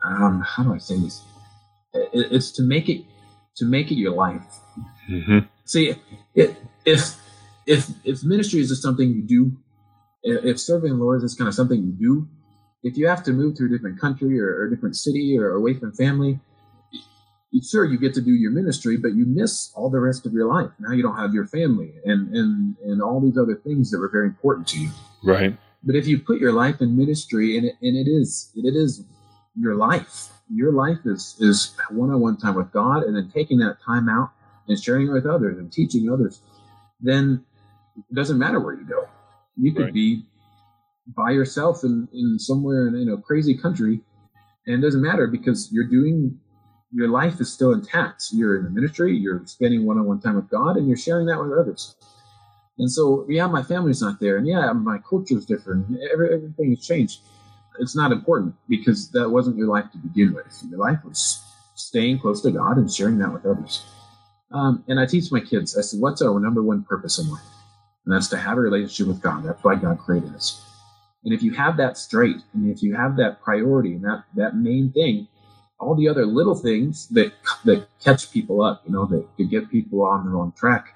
[0.04, 1.24] um, how do I say this?
[1.94, 3.06] It's to make it
[3.58, 4.60] to make it your life.
[5.10, 5.40] Mm-hmm.
[5.66, 5.96] See,
[6.34, 7.16] it, if
[7.66, 9.56] if if ministry is just something you do
[10.26, 12.28] if serving the Lord is kind of something you do,
[12.84, 15.52] if you have to move to a different country or, or a different city or
[15.52, 16.40] away from family,
[17.64, 20.48] sure you get to do your ministry, but you miss all the rest of your
[20.48, 20.72] life.
[20.80, 24.10] Now you don't have your family and and and all these other things that were
[24.10, 24.90] very important to you.
[25.24, 25.58] Right.
[25.84, 29.06] But if you put your life in ministry, and it, and it is it is
[29.58, 30.30] your life.
[30.54, 34.32] Your life is is one-on-one time with God, and then taking that time out
[34.68, 36.42] and sharing it with others and teaching others.
[37.00, 37.46] Then
[37.98, 39.08] it doesn't matter where you go.
[39.58, 39.94] You could right.
[39.94, 40.26] be
[41.16, 44.02] by yourself in, in somewhere in, in a crazy country,
[44.66, 46.40] and it doesn't matter because you're doing
[46.92, 48.28] your life is still intact.
[48.32, 51.28] You're in the ministry, you're spending one on one time with God, and you're sharing
[51.28, 51.96] that with others.
[52.78, 55.98] And so, yeah, my family's not there, and yeah, my culture is different.
[56.12, 57.20] Every, everything has changed.
[57.80, 60.64] It's not important because that wasn't your life to begin with.
[60.70, 61.44] Your life was
[61.76, 63.86] staying close to God and sharing that with others.
[64.52, 65.78] Um, and I teach my kids.
[65.78, 67.44] I said, "What's our number one purpose in life?"
[68.06, 69.44] And that's to have a relationship with God.
[69.44, 70.62] That's why God created us.
[71.24, 74.56] And if you have that straight, and if you have that priority and that that
[74.56, 75.28] main thing,
[75.80, 77.34] all the other little things that
[77.66, 80.94] that catch people up, you know, that, that get people on the wrong track,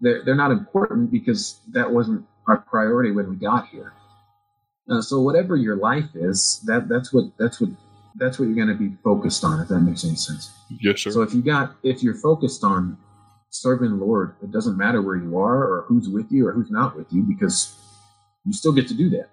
[0.00, 3.92] they're, they're not important because that wasn't our priority when we got here.
[4.88, 7.70] Uh, so whatever your life is, that that's what that's what
[8.14, 9.60] that's what you're going to be focused on.
[9.60, 10.52] If that makes any sense.
[10.80, 11.10] Yes, sir.
[11.10, 12.96] So if you got if you're focused on
[13.50, 16.96] serving Lord, it doesn't matter where you are or who's with you or who's not
[16.96, 17.76] with you because
[18.44, 19.28] you still get to do that.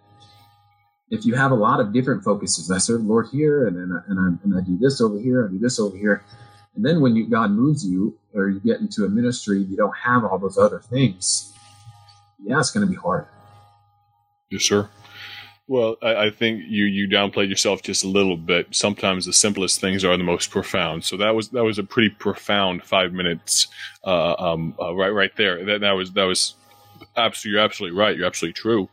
[1.10, 4.19] If you have a lot of different focuses, I serve Lord here, and then and
[4.19, 6.23] I, and I do this over here, I do this over here,
[6.75, 9.95] and then when you, God moves you or you get into a ministry, you don't
[9.95, 11.54] have all those other things.
[12.43, 13.28] Yeah, it's going to be hard.
[14.49, 14.89] Yes, sir.
[15.67, 18.67] Well, I, I, think you you downplayed yourself just a little bit.
[18.75, 21.04] Sometimes the simplest things are the most profound.
[21.04, 23.67] So that was that was a pretty profound five minutes,
[24.04, 25.65] uh, um, uh, right right there.
[25.65, 26.54] That that was that was
[27.17, 28.15] absolutely you're absolutely right.
[28.15, 28.89] You're absolutely true.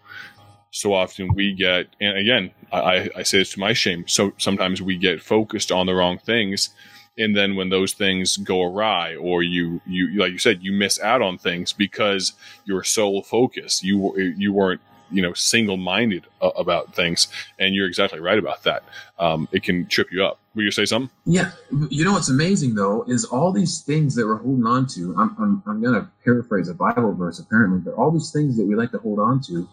[0.71, 4.09] So often we get, and again, I, I say this to my shame.
[4.09, 6.71] So sometimes we get focused on the wrong things,
[7.19, 10.99] and then when those things go awry, or you you like you said, you miss
[11.01, 12.33] out on things because
[12.65, 13.83] you're sole focused.
[13.83, 14.81] You you weren't
[15.13, 18.83] you know single minded uh, about things, and you're exactly right about that.
[19.19, 20.39] Um, it can trip you up.
[20.55, 21.11] Will you say something?
[21.25, 21.53] Yeah,
[21.89, 25.15] you know what's amazing though is all these things that we're holding on to.
[25.17, 28.67] I'm I'm, I'm going to paraphrase a Bible verse apparently, but all these things that
[28.67, 29.69] we like to hold on to,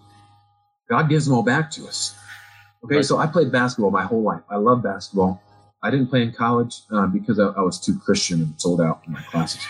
[0.89, 2.15] God gives them all back to us.
[2.83, 3.05] Okay, right.
[3.05, 4.41] so I played basketball my whole life.
[4.49, 5.41] I love basketball.
[5.81, 9.01] I didn't play in college uh, because I, I, was too Christian and sold out
[9.07, 9.65] in my classes.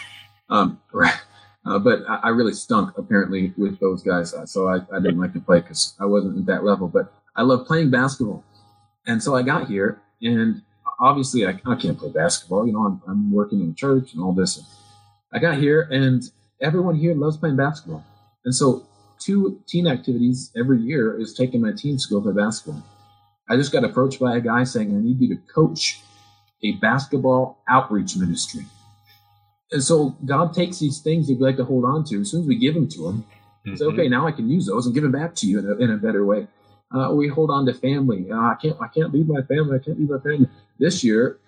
[0.49, 1.19] Um, right.
[1.65, 5.19] Uh, but I, I, really stunk apparently with those guys, uh, so I, I didn't
[5.19, 6.87] like to play because I wasn't at that level.
[6.87, 8.43] But I love playing basketball,
[9.05, 10.61] and so I got here, and
[11.01, 12.65] obviously I, I can't play basketball.
[12.65, 14.61] You know, I'm, I'm working in church and all this.
[15.33, 16.23] I got here, and
[16.61, 18.05] everyone here loves playing basketball,
[18.45, 18.87] and so
[19.19, 22.83] two teen activities every year is taking my teams to go play basketball.
[23.49, 26.01] I just got approached by a guy saying, I need you to coach
[26.63, 28.65] a basketball outreach ministry.
[29.71, 32.21] And so God takes these things that we like to hold on to.
[32.21, 33.25] As soon as we give them to Him,
[33.65, 33.75] mm-hmm.
[33.75, 35.75] say, okay, now I can use those and give them back to you in a,
[35.75, 36.47] in a better way.
[36.93, 38.31] Uh, we hold on to family.
[38.31, 39.77] Uh, I can't, I can't leave my family.
[39.79, 40.49] I can't leave my family.
[40.79, 41.39] This year,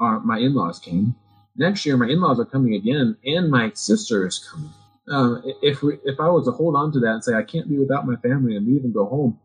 [0.00, 1.14] uh, my in-laws came.
[1.56, 4.70] Next year, my in-laws are coming again, and my sister is coming.
[5.10, 7.68] Uh, if we, if I was to hold on to that and say I can't
[7.68, 9.38] be without my family and leave and go home,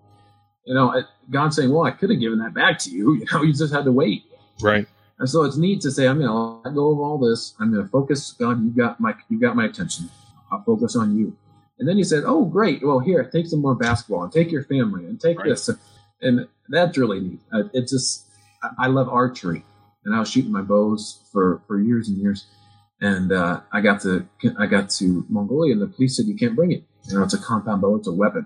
[0.66, 3.16] you know, God's saying, well, I could have given that back to you.
[3.20, 4.24] You know, you just had to wait.
[4.62, 4.88] Right.
[5.24, 7.56] And so it's neat to say, I'm going to let go of all this.
[7.58, 8.34] I'm going to focus.
[8.34, 10.10] God, you got my, you got my attention.
[10.52, 11.34] I'll focus on you.
[11.80, 12.86] And then he said, oh, great.
[12.86, 15.48] Well, here, take some more basketball and take your family and take right.
[15.48, 15.70] this.
[16.22, 17.40] And that's really neat.
[17.74, 18.26] It's just,
[18.78, 19.64] I love archery
[20.04, 22.48] and I was shooting my bows for, for years and years.
[23.00, 24.28] And uh, I got to
[24.60, 26.84] I got to Mongolia, and the police said you can't bring it.
[27.08, 28.46] You know, it's a compound bow, it's a weapon.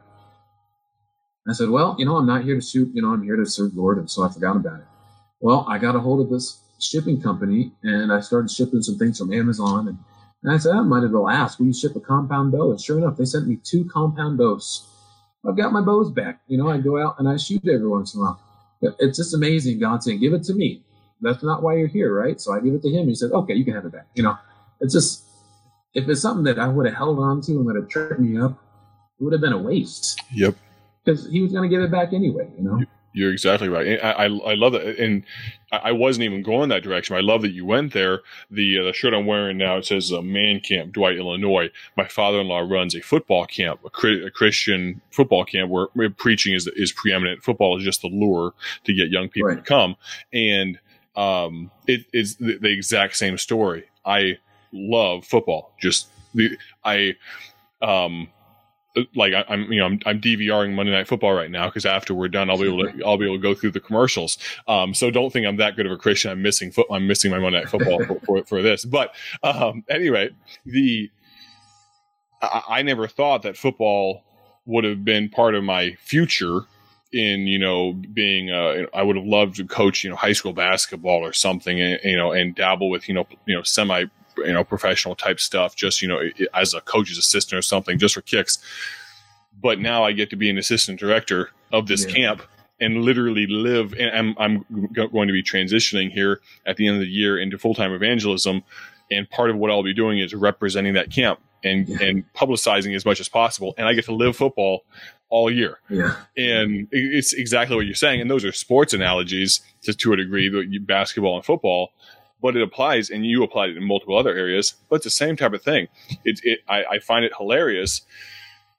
[1.49, 2.91] I said, well, you know, I'm not here to shoot.
[2.93, 4.85] You know, I'm here to serve Lord, and so I forgot about it.
[5.39, 9.17] Well, I got a hold of this shipping company, and I started shipping some things
[9.17, 9.97] from Amazon, and,
[10.43, 12.71] and I said, I might as well ask, will you ship a compound bow?
[12.71, 14.87] And sure enough, they sent me two compound bows.
[15.47, 16.41] I've got my bows back.
[16.47, 18.41] You know, I go out and I shoot every once in a while.
[18.99, 19.79] It's just amazing.
[19.79, 20.83] God saying, give it to me.
[21.21, 22.39] That's not why you're here, right?
[22.39, 23.07] So I give it to him.
[23.07, 24.07] He said, okay, you can have it back.
[24.13, 24.37] You know,
[24.81, 25.23] it's just
[25.93, 28.39] if it's something that I would have held on to and would have tripped me
[28.39, 28.51] up,
[29.19, 30.21] it would have been a waste.
[30.33, 30.55] Yep.
[31.03, 32.79] Because he was going to give it back anyway, you know.
[33.17, 33.99] You're exactly right.
[34.03, 35.23] I, I, I love that, and
[35.71, 37.15] I wasn't even going that direction.
[37.15, 38.21] I love that you went there.
[38.51, 42.07] The uh, the shirt I'm wearing now it says uh, "Man Camp, Dwight, Illinois." My
[42.07, 46.91] father-in-law runs a football camp, a, a Christian football camp where, where, preaching is is
[46.91, 47.43] preeminent.
[47.43, 48.53] Football is just the lure
[48.83, 49.57] to get young people right.
[49.57, 49.95] to come,
[50.31, 50.77] and
[51.15, 53.85] um, it, it's the, the exact same story.
[54.05, 54.37] I
[54.71, 55.73] love football.
[55.81, 57.15] Just the I
[57.81, 58.29] um
[59.15, 62.13] like I, am you know I'm, I'm DVRing Monday Night Football right now because after
[62.13, 64.37] we're done I'll be able to I'll be able to go through the commercials.
[64.67, 66.31] Um, so don't think I'm that good of a Christian.
[66.31, 66.87] I'm missing foot.
[66.91, 68.85] I'm missing my Monday Night Football for, for, for, this.
[68.85, 70.29] But um, anyway,
[70.65, 71.09] the
[72.41, 74.23] I, I never thought that football
[74.65, 76.61] would have been part of my future
[77.13, 80.53] in you know being uh, I would have loved to coach you know high school
[80.53, 84.05] basketball or something and, you know and dabble with you know you know semi
[84.37, 86.21] you know professional type stuff just you know
[86.53, 88.59] as a coach's assistant or something just for kicks
[89.59, 92.13] but now I get to be an assistant director of this yeah.
[92.13, 92.41] camp
[92.79, 97.01] and literally live and I'm, I'm going to be transitioning here at the end of
[97.01, 98.63] the year into full-time evangelism
[99.09, 101.97] and part of what I'll be doing is representing that camp and yeah.
[102.01, 104.83] and publicizing as much as possible and I get to live football
[105.29, 105.79] all year.
[105.89, 106.15] Yeah.
[106.37, 108.21] And it's exactly what you're saying.
[108.21, 111.91] And those are sports analogies to, to a degree, basketball and football.
[112.41, 114.75] But it applies, and you applied it in multiple other areas.
[114.89, 115.87] But it's the same type of thing.
[116.23, 118.01] It, it I, I find it hilarious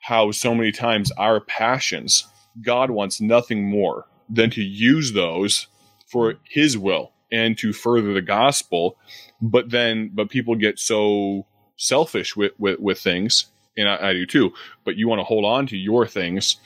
[0.00, 2.26] how so many times our passions,
[2.62, 5.66] God wants nothing more than to use those
[6.06, 8.96] for His will and to further the gospel.
[9.40, 11.46] But then, but people get so
[11.76, 13.46] selfish with with, with things,
[13.76, 14.52] and I, I do too.
[14.84, 16.56] But you want to hold on to your things,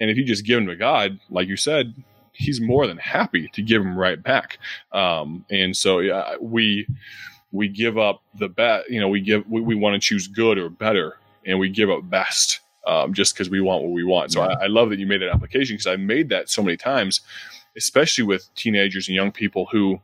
[0.00, 1.94] and if you just give them to God, like you said,
[2.36, 4.58] He's more than happy to give them right back.
[4.92, 6.86] Um, and so, yeah, we
[7.52, 8.90] we give up the best.
[8.90, 11.90] You know, we give we, we want to choose good or better, and we give
[11.90, 14.32] up best um, just because we want what we want.
[14.32, 16.76] So I, I love that you made that application because I made that so many
[16.76, 17.20] times,
[17.76, 20.00] especially with teenagers and young people who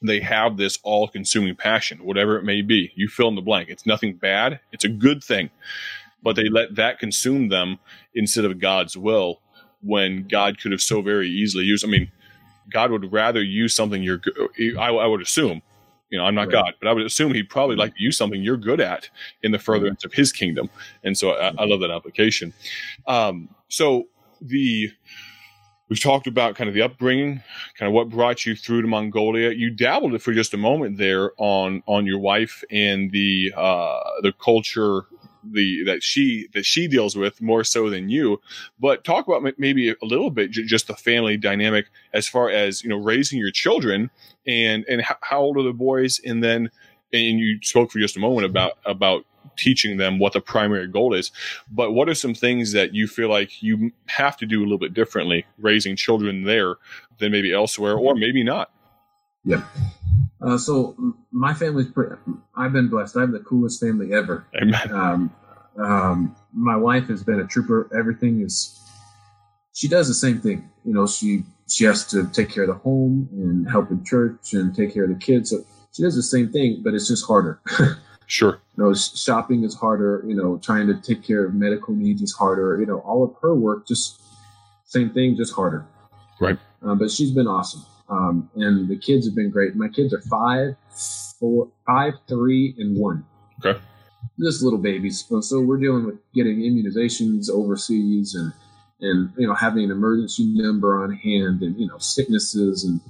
[0.00, 2.92] they have this all consuming passion, whatever it may be.
[2.96, 3.68] You fill in the blank.
[3.68, 5.50] It's nothing bad, it's a good thing.
[6.22, 7.80] But they let that consume them
[8.14, 9.40] instead of God's will
[9.82, 11.84] when God could have so very easily used.
[11.84, 12.10] I mean,
[12.70, 14.20] God would rather use something you're,
[14.78, 15.62] I, I would assume,
[16.10, 16.52] you know, I'm not right.
[16.52, 19.08] God, but I would assume he'd probably like to use something you're good at
[19.42, 20.70] in the furtherance of his kingdom.
[21.02, 22.52] And so I, I love that application.
[23.06, 24.08] Um, so
[24.40, 24.90] the,
[25.88, 27.42] we've talked about kind of the upbringing,
[27.78, 29.50] kind of what brought you through to Mongolia.
[29.50, 34.00] You dabbled it for just a moment there on, on your wife and the, uh,
[34.22, 35.06] the culture
[35.44, 38.40] the that she that she deals with more so than you.
[38.80, 42.90] But talk about maybe a little bit just the family dynamic as far as you
[42.90, 44.10] know raising your children
[44.46, 46.70] and and how old are the boys, and then
[47.12, 49.24] and you spoke for just a moment about about
[49.56, 51.30] teaching them what the primary goal is.
[51.70, 54.78] But what are some things that you feel like you have to do a little
[54.78, 56.76] bit differently raising children there
[57.18, 58.70] than maybe elsewhere, or maybe not?
[59.44, 59.62] Yeah.
[60.44, 60.96] Uh, so
[61.30, 62.16] my family's pretty,
[62.56, 63.16] I've been blessed.
[63.16, 64.46] I have the coolest family ever.
[64.90, 65.30] Um,
[65.78, 67.88] um, my wife has been a trooper.
[67.96, 68.78] Everything is,
[69.72, 70.68] she does the same thing.
[70.84, 74.52] You know, she, she has to take care of the home and help in church
[74.52, 75.50] and take care of the kids.
[75.50, 77.60] So she does the same thing, but it's just harder.
[78.26, 78.60] sure.
[78.76, 80.24] You know, shopping is harder.
[80.26, 82.78] You know, trying to take care of medical needs is harder.
[82.80, 84.20] You know, all of her work, just
[84.84, 85.86] same thing, just harder.
[86.40, 86.58] Right.
[86.84, 87.84] Uh, but she's been awesome.
[88.12, 89.74] Um, and the kids have been great.
[89.74, 90.76] My kids are five,
[91.40, 93.24] four, five, three, and one.
[93.64, 93.80] Okay.
[94.38, 95.24] Just little babies.
[95.40, 98.52] So we're dealing with getting immunizations overseas and
[99.00, 103.00] and you know having an emergency number on hand and you know sicknesses and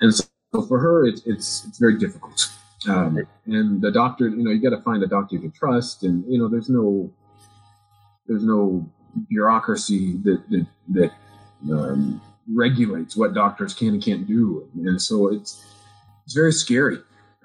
[0.00, 0.24] and so
[0.66, 2.48] for her it's it's it's very difficult.
[2.88, 6.04] Um, and the doctor, you know, you got to find a doctor you can trust,
[6.04, 7.10] and you know, there's no
[8.26, 8.88] there's no
[9.28, 11.12] bureaucracy that that, that
[11.72, 12.20] um,
[12.52, 15.64] regulates what doctors can and can't do, and so it's
[16.24, 16.98] it's very scary.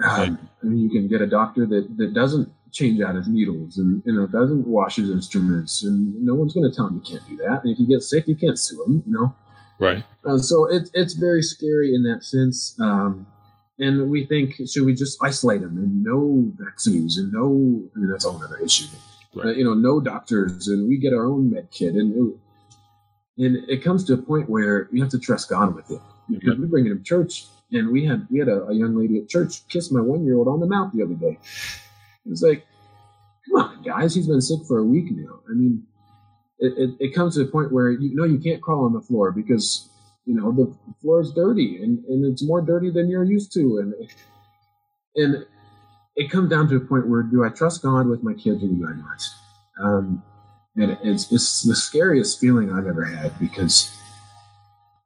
[0.03, 3.77] Um, I mean, you can get a doctor that that doesn't change out his needles
[3.77, 7.01] and you know doesn't wash his instruments, and no one's going to tell him you
[7.01, 7.61] can't do that.
[7.63, 9.03] And if you get sick, you can't sue him.
[9.05, 9.35] You know,
[9.79, 10.03] right?
[10.25, 12.75] Uh, so it's it's very scary in that sense.
[12.79, 13.27] Um,
[13.79, 18.09] and we think should we just isolate them and no vaccines and no I mean,
[18.11, 18.87] that's a whole other issue.
[19.33, 19.47] Right.
[19.47, 22.37] Uh, you know, no doctors, and we get our own med kit, and
[23.37, 26.01] and it comes to a point where you have to trust God with it.
[26.29, 29.19] Because we bring it to church, and we had we had a, a young lady
[29.19, 31.37] at church kiss my one year old on the mouth the other day.
[32.25, 32.65] It's like,
[33.49, 35.39] come on, guys, he's been sick for a week now.
[35.49, 35.83] I mean,
[36.59, 39.01] it, it, it comes to a point where you know you can't crawl on the
[39.01, 39.89] floor because
[40.25, 43.79] you know the floor is dirty and, and it's more dirty than you're used to,
[43.79, 43.93] and
[45.15, 45.45] and
[46.15, 48.67] it comes down to a point where do I trust God with my kids or
[48.67, 49.23] do I not?
[49.81, 50.23] Um,
[50.75, 53.97] and it's it's the scariest feeling I've ever had because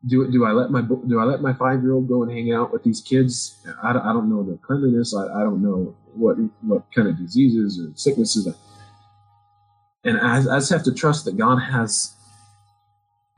[0.07, 2.53] do do I let my do I let my five year old go and hang
[2.53, 3.65] out with these kids?
[3.81, 5.15] I, I don't know their cleanliness.
[5.15, 8.47] I, I don't know what what kind of diseases or sicknesses.
[10.03, 12.13] And I, I just have to trust that God has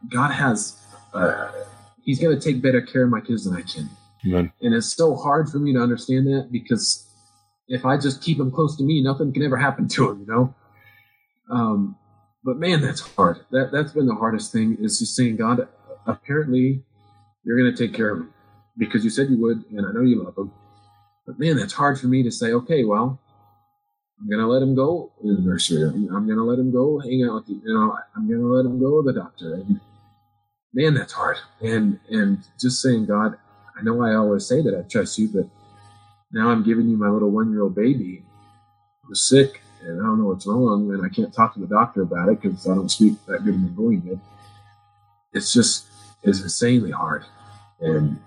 [0.10, 0.82] God has
[1.14, 1.50] uh,
[2.04, 3.90] He's going to take better care of my kids than I can.
[4.26, 4.52] Amen.
[4.62, 7.06] And it's so hard for me to understand that because
[7.70, 10.20] if I just keep them close to me, nothing can ever happen to them.
[10.22, 10.56] You know.
[11.50, 11.96] Um,
[12.44, 13.46] but man, that's hard.
[13.52, 15.68] That that's been the hardest thing is just saying, God,
[16.06, 16.84] apparently
[17.44, 18.34] you're going to take care of him
[18.78, 20.52] because you said you would, and I know you love him.
[21.26, 22.54] But man, that's hard for me to say.
[22.54, 23.20] Okay, well,
[24.20, 25.84] I'm going to let him go in the nursery.
[25.84, 27.62] I'm, I'm going to let him go hang out with you.
[27.64, 29.56] You know, I'm going to let him go to the doctor.
[29.56, 29.80] And
[30.74, 31.38] man, that's hard.
[31.62, 33.38] And and just saying, God,
[33.78, 35.48] I know I always say that I trust you, but
[36.32, 38.24] now I'm giving you my little one year old baby
[39.04, 42.02] who's sick and I don't know what's wrong, and I can't talk to the doctor
[42.02, 44.22] about it because I don't speak that good of Mongolian.
[45.34, 45.86] It's just
[46.24, 47.26] it's insanely hard,
[47.80, 48.20] and,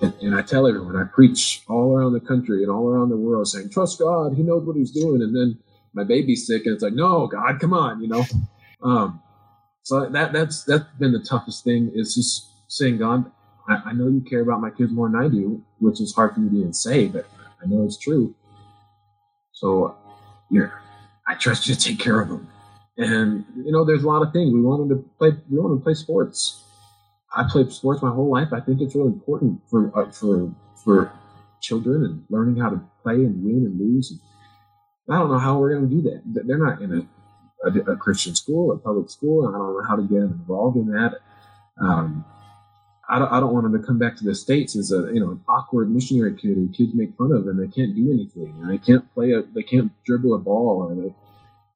[0.00, 3.16] and and I tell everyone I preach all around the country and all around the
[3.16, 5.58] world saying trust God, He knows what He's doing, and then
[5.94, 8.24] my baby's sick, and it's like no, God, come on, you know.
[8.82, 9.22] Um,
[9.82, 13.30] so that that's that's been the toughest thing is just saying God,
[13.68, 16.34] I, I know you care about my kids more than I do, which is hard
[16.34, 17.26] for me to even say, but
[17.62, 18.34] I know it's true.
[19.52, 19.96] So,
[20.52, 20.70] yeah,
[21.26, 22.48] I trust you to take care of them.
[22.98, 25.30] And you know, there's a lot of things we want them to play.
[25.50, 26.62] We want them to play sports.
[27.34, 28.48] I played sports my whole life.
[28.52, 31.10] I think it's really important for uh, for for
[31.62, 34.12] children and learning how to play and win and lose.
[35.08, 36.22] I don't know how we're going to do that.
[36.46, 36.92] They're not in
[37.64, 40.38] a, a, a, Christian school, a public school, I don't know how to get them
[40.40, 41.14] involved in that.
[41.80, 42.24] Um,
[43.12, 45.20] I don't, I don't want them to come back to the states as a you
[45.20, 48.54] know an awkward missionary kid who kids make fun of and they can't do anything
[48.62, 51.14] and they can't play a they can't dribble a ball or they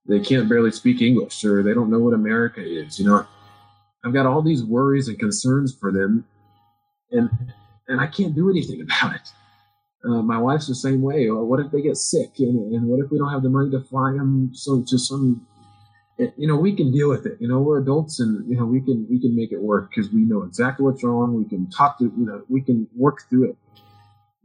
[0.08, 2.98] they can't barely speak English or they don't know what America is.
[2.98, 3.26] You know,
[4.04, 6.24] I've got all these worries and concerns for them,
[7.10, 7.28] and
[7.88, 9.30] and I can't do anything about it.
[10.04, 11.28] Uh, my wife's the same way.
[11.28, 12.38] Or what if they get sick?
[12.38, 15.46] And, and what if we don't have the money to fly them so to some?
[16.18, 17.36] You know, we can deal with it.
[17.40, 20.10] You know, we're adults, and you know we can we can make it work because
[20.10, 21.34] we know exactly what's wrong.
[21.34, 23.56] We can talk to you know we can work through it.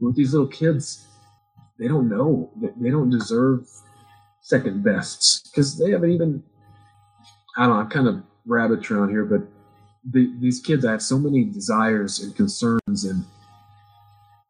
[0.00, 1.06] With these little kids,
[1.78, 2.50] they don't know.
[2.60, 3.66] that They don't deserve
[4.42, 6.42] second bests because they haven't even.
[7.56, 7.80] I don't know.
[7.80, 9.42] I'm kind of rabbit trail here, but
[10.10, 13.24] the, these kids, I have so many desires and concerns and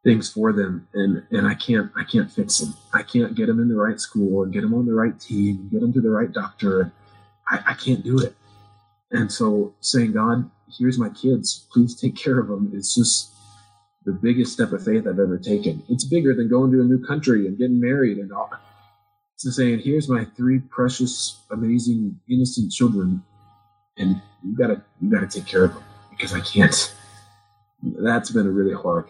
[0.04, 2.74] things for them, and and I can't I can't fix them.
[2.92, 5.68] I can't get them in the right school and get them on the right team
[5.70, 6.92] get them to the right doctor.
[7.52, 8.34] I, I can't do it.
[9.12, 12.72] And so saying, God, here's my kids, please take care of them.
[12.74, 13.32] It's just
[14.06, 15.84] the biggest step of faith I've ever taken.
[15.90, 18.50] It's bigger than going to a new country and getting married and all.
[19.34, 23.22] It's saying, here's my three precious, amazing, innocent children
[23.98, 26.94] and you gotta you gotta take care of them because I can't.
[27.82, 29.06] That's been a really hard.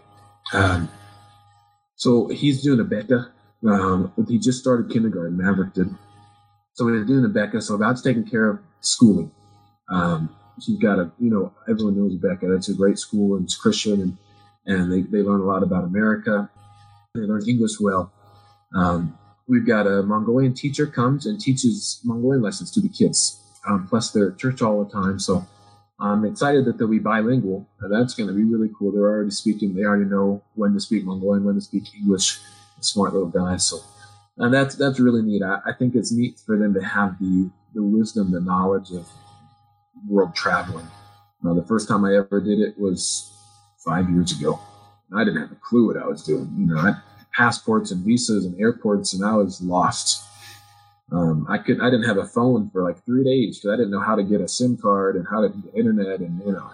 [0.52, 0.88] Um,
[1.96, 3.30] so he's doing Abeka.
[3.68, 5.36] Um, he just started kindergarten.
[5.36, 5.94] Maverick did.
[6.74, 7.60] So we are doing Becca.
[7.60, 9.30] So God's taking care of schooling.
[9.90, 12.46] Um, she's got a, you know, everyone knows Becca.
[12.46, 14.16] That's a great school and it's Christian and,
[14.66, 16.50] and they, they learn a lot about America.
[17.14, 18.12] They learn English well.
[18.74, 19.18] Um,
[19.48, 24.10] we've got a Mongolian teacher comes and teaches Mongolian lessons to the kids um, plus
[24.10, 25.18] they're at church all the time.
[25.18, 25.46] So
[26.00, 27.68] I'm excited that they'll be bilingual.
[27.80, 28.92] That's going to be really cool.
[28.92, 29.74] They're already speaking.
[29.74, 32.40] They already know when to speak Mongolian, when to speak English.
[32.80, 33.66] Smart little guys.
[33.66, 33.78] So,
[34.38, 35.42] and that's that's really neat.
[35.42, 39.08] I, I think it's neat for them to have the the wisdom, the knowledge of
[40.08, 40.86] world traveling.
[41.42, 43.30] Now, the first time I ever did it was
[43.84, 44.58] five years ago.
[45.14, 46.54] I didn't have a clue what I was doing.
[46.56, 46.94] You know, I
[47.34, 50.24] passports and visas and airports, and I was lost.
[51.10, 53.90] Um, I could I didn't have a phone for like three days because I didn't
[53.90, 56.70] know how to get a SIM card and how to get internet and you know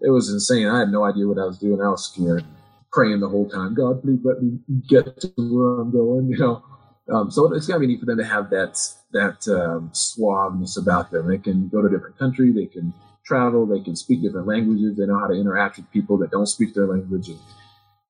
[0.00, 0.68] it was insane.
[0.68, 1.80] I had no idea what I was doing.
[1.80, 2.44] I was scared,
[2.92, 3.74] praying the whole time.
[3.74, 4.58] God, please let me
[4.88, 6.28] get to where I'm going.
[6.30, 6.62] You know,
[7.10, 8.78] um, so it's gonna be neat for them to have that
[9.12, 11.28] that um, suaveness about them.
[11.28, 12.52] They can go to a different country.
[12.52, 12.92] They can
[13.24, 13.66] travel.
[13.66, 14.96] They can speak different languages.
[14.96, 17.28] They know how to interact with people that don't speak their language.
[17.28, 17.38] And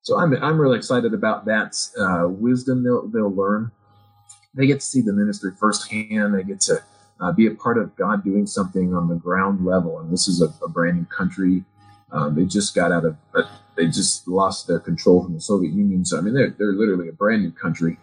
[0.02, 3.70] so I'm I'm really excited about that uh, wisdom they'll they'll learn
[4.54, 6.34] they get to see the ministry firsthand.
[6.34, 6.82] They get to
[7.20, 10.00] uh, be a part of God doing something on the ground level.
[10.00, 11.64] And this is a, a brand new country.
[12.12, 13.42] Um, they just got out of, uh,
[13.76, 16.04] they just lost their control from the Soviet Union.
[16.04, 17.98] So, I mean, they're, they're literally a brand new country.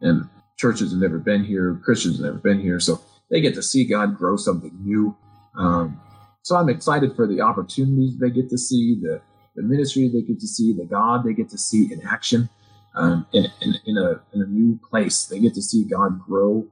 [0.00, 0.28] And
[0.62, 2.78] churches have never been here, Christians have never been here.
[2.78, 3.00] So
[3.30, 5.16] they get to see God grow something new.
[5.58, 6.00] Um,
[6.42, 9.20] so I'm excited for the opportunities they get to see, the,
[9.56, 12.48] the ministry they get to see, the God they get to see in action
[12.94, 15.24] um, in, in, in, a, in a new place.
[15.26, 16.64] They get to see God grow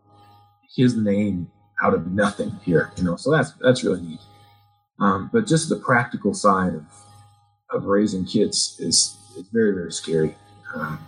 [0.77, 1.51] His name
[1.83, 3.17] out of nothing here, you know.
[3.17, 4.21] So that's that's really neat.
[5.01, 6.85] Um, but just the practical side of
[7.71, 10.37] of raising kids is is very very scary,
[10.75, 10.99] um,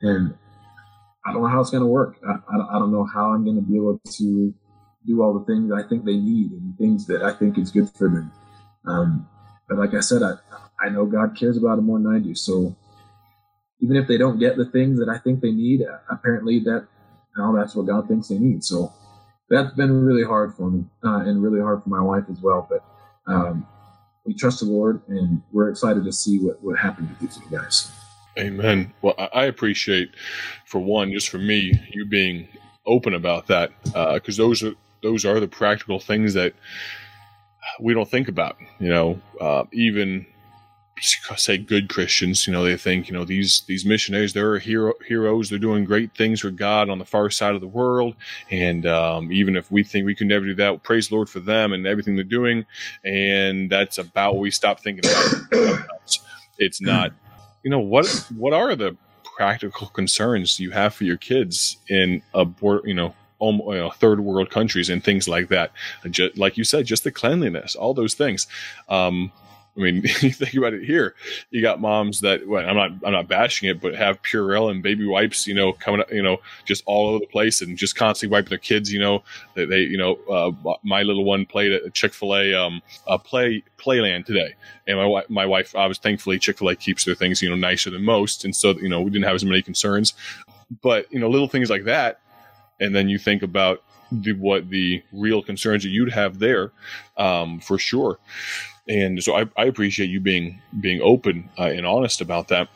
[0.00, 0.38] and
[1.26, 2.16] I don't know how it's going to work.
[2.26, 4.54] I, I, don't know how I'm going to be able to
[5.06, 7.90] do all the things I think they need and things that I think is good
[7.90, 8.30] for them.
[8.86, 9.28] Um,
[9.68, 10.34] but like I said, I
[10.80, 12.34] I know God cares about them more than I do.
[12.34, 12.76] So
[13.80, 16.86] even if they don't get the things that I think they need, uh, apparently that
[17.36, 18.64] know, that's what God thinks they need.
[18.64, 18.92] So
[19.48, 22.66] that's been really hard for me uh, and really hard for my wife as well.
[22.68, 22.84] But
[23.30, 23.66] um,
[24.24, 27.92] we trust the Lord and we're excited to see what, what happens with these guys.
[28.38, 28.92] Amen.
[29.02, 30.10] Well, I appreciate,
[30.66, 32.48] for one, just for me, you being
[32.84, 36.54] open about that, because uh, those are those are the practical things that
[37.80, 38.56] we don't think about.
[38.78, 40.26] You know, uh, even
[41.00, 45.50] say good Christians, you know, they think, you know, these these missionaries, they're hero, heroes,
[45.50, 48.16] they're doing great things for God on the far side of the world,
[48.50, 51.72] and um, even if we think we can never do that, praise Lord for them
[51.72, 52.64] and everything they're doing,
[53.04, 55.78] and that's about we stop thinking about.
[56.58, 57.12] it's not,
[57.66, 58.06] you know, what
[58.36, 58.96] what are the
[59.36, 62.44] practical concerns you have for your kids in a
[62.94, 63.12] know
[63.66, 65.72] you know, third world countries and things like that.
[66.08, 68.46] Just, like you said, just the cleanliness, all those things.
[68.88, 69.32] Um,
[69.76, 71.14] I mean, you think about it here.
[71.50, 74.82] You got moms that well, I'm not I'm not bashing it, but have Purell and
[74.82, 77.96] baby wipes, you know, coming up, you know, just all over the place and just
[77.96, 78.92] constantly wiping their kids.
[78.92, 79.22] You know,
[79.54, 83.62] they, they you know, uh, my little one played at Chick Fil um, a play
[83.78, 84.54] Playland today,
[84.86, 87.56] and my my wife, I was thankfully Chick Fil A keeps their things you know
[87.56, 90.14] nicer than most, and so you know we didn't have as many concerns.
[90.82, 92.20] But you know, little things like that,
[92.80, 96.72] and then you think about the what the real concerns that you'd have there,
[97.16, 98.18] um, for sure
[98.88, 102.68] and so I, I appreciate you being being open uh, and honest about that.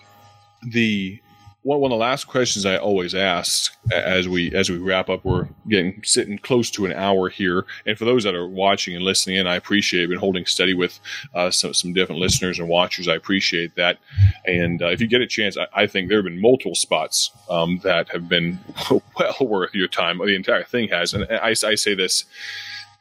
[0.63, 1.21] The
[1.63, 5.25] one, one of the last questions I always ask as we as we wrap up,
[5.25, 7.67] we're getting sitting close to an hour here.
[7.87, 10.99] And for those that are watching and listening in, I appreciate been holding steady with
[11.35, 13.09] uh, some some different listeners and watchers.
[13.09, 13.99] I appreciate that.
[14.47, 17.31] And uh, if you get a chance, I, I, think there have been multiple spots
[17.51, 18.59] um, that have been
[18.91, 20.19] well worth your time.
[20.19, 22.25] The entire thing has, and I, I say this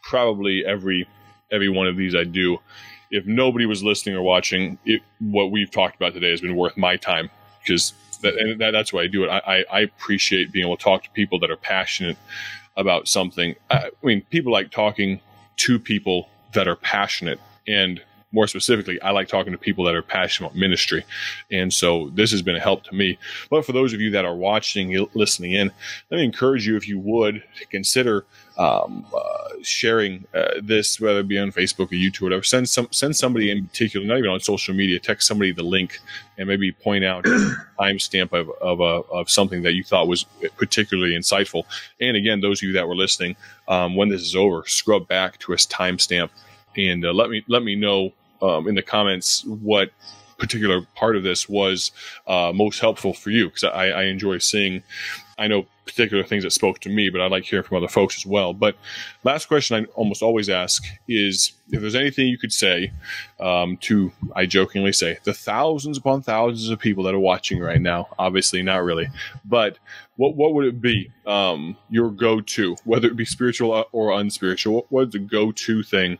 [0.04, 1.08] probably every
[1.52, 2.60] every one of these I do
[3.12, 6.78] if nobody was listening or watching, it, what we've talked about today has been worth
[6.78, 7.30] my time
[7.62, 9.30] because that, and that, that's why I do it.
[9.30, 12.18] I, I, appreciate being able to talk to people that are passionate
[12.76, 13.56] about something.
[13.70, 15.22] I, I mean, people like talking
[15.58, 18.02] to people that are passionate and
[18.32, 21.04] more specifically, I like talking to people that are passionate about ministry.
[21.52, 23.18] And so this has been a help to me.
[23.50, 25.72] But for those of you that are watching, listening in,
[26.12, 28.26] let me encourage you, if you would, to consider
[28.58, 32.44] um, uh, sharing uh, this, whether it be on Facebook or YouTube or whatever.
[32.44, 36.00] Send some, send somebody in particular, not even on social media, text somebody the link
[36.38, 37.30] and maybe point out a
[37.80, 40.26] timestamp of, of, a, of something that you thought was
[40.58, 41.64] particularly insightful.
[42.00, 43.36] And again, those of you that were listening,
[43.68, 46.30] um, when this is over, scrub back to a timestamp
[46.78, 49.92] and uh, let me let me know um, in the comments what
[50.40, 51.92] particular part of this was
[52.26, 54.82] uh, most helpful for you because I, I, enjoy seeing
[55.38, 58.16] i know particular things that spoke to me but i like hearing from other folks
[58.16, 58.54] as well.
[58.54, 58.78] But
[59.24, 62.92] last question i almost always ask is if there's anything you could say
[63.40, 67.82] um, to i jokingly say the thousands upon thousands of people that are watching right
[67.82, 69.10] now obviously not really
[69.46, 69.78] but
[70.16, 74.86] what, what would it be um, your go-to whether it be spiritual or unspiritual what,
[74.90, 76.18] what's the go-to thing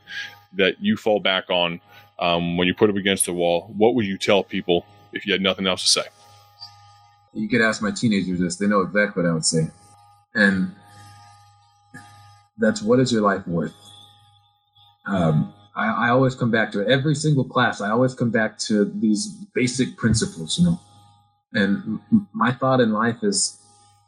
[0.54, 1.80] that you fall back on
[2.20, 5.34] um, when you put up against the wall, what would you tell people if you
[5.34, 6.08] had nothing else to say?
[7.34, 9.70] You could ask my teenagers this; they know exactly what I would say,
[10.34, 10.76] and
[12.58, 13.74] that's what is your life worth?
[15.06, 16.88] Um, I, I, always come back to it.
[16.90, 20.80] Every single class, I always come back to these basic principles, you know.
[21.54, 22.00] And
[22.34, 23.60] my thought in life is,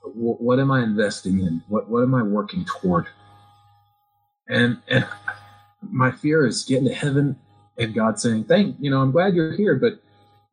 [0.04, 1.64] what am I investing in?
[1.70, 3.08] What what am I working toward?
[4.48, 5.08] And and
[5.82, 7.40] my fear is getting to heaven
[7.82, 10.02] and God saying, "Thank you know, I'm glad you're here, but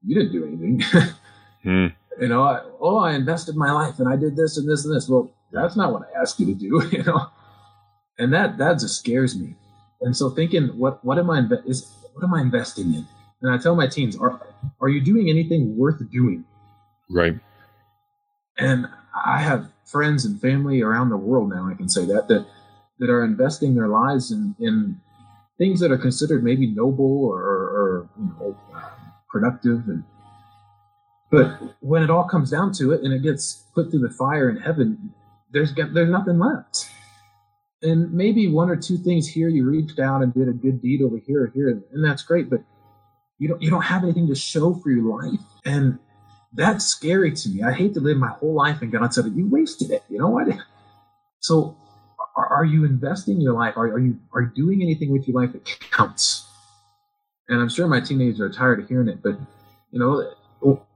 [0.05, 0.83] you didn't do anything."
[1.63, 1.87] hmm.
[2.21, 4.95] You know, I, oh, I invested my life and I did this and this and
[4.95, 5.09] this.
[5.09, 7.29] Well, that's not what I asked you to do, you know,
[8.19, 9.55] and that that just scares me.
[10.01, 13.07] And so thinking, what what am I inve- is what am I investing in?
[13.43, 14.41] And I tell my teens, are
[14.81, 16.45] are you doing anything worth doing?
[17.09, 17.39] Right.
[18.59, 21.69] And I have friends and family around the world now.
[21.69, 22.47] I can say that that
[22.99, 25.01] that are investing their lives in in
[25.59, 28.57] things that are considered maybe noble or, or you know,
[29.31, 29.89] productive.
[29.89, 30.05] And
[31.31, 34.49] but when it all comes down to it, and it gets put through the fire
[34.49, 35.13] in heaven,
[35.53, 36.89] there's there's nothing left.
[37.83, 41.03] And maybe one or two things here you reached out and did a good deed
[41.03, 42.51] over here or here, and that's great.
[42.51, 42.63] But
[43.39, 45.99] you don't you don't have anything to show for your life, and
[46.53, 47.63] that's scary to me.
[47.63, 50.29] I hate to live my whole life and God said, "You wasted it." You know
[50.29, 50.49] what?
[51.41, 51.77] So
[52.39, 53.77] are, are you investing your life?
[53.77, 56.47] Are, are you are you doing anything with your life that counts?
[57.49, 59.39] And I'm sure my teenagers are tired of hearing it, but
[59.91, 60.33] you know,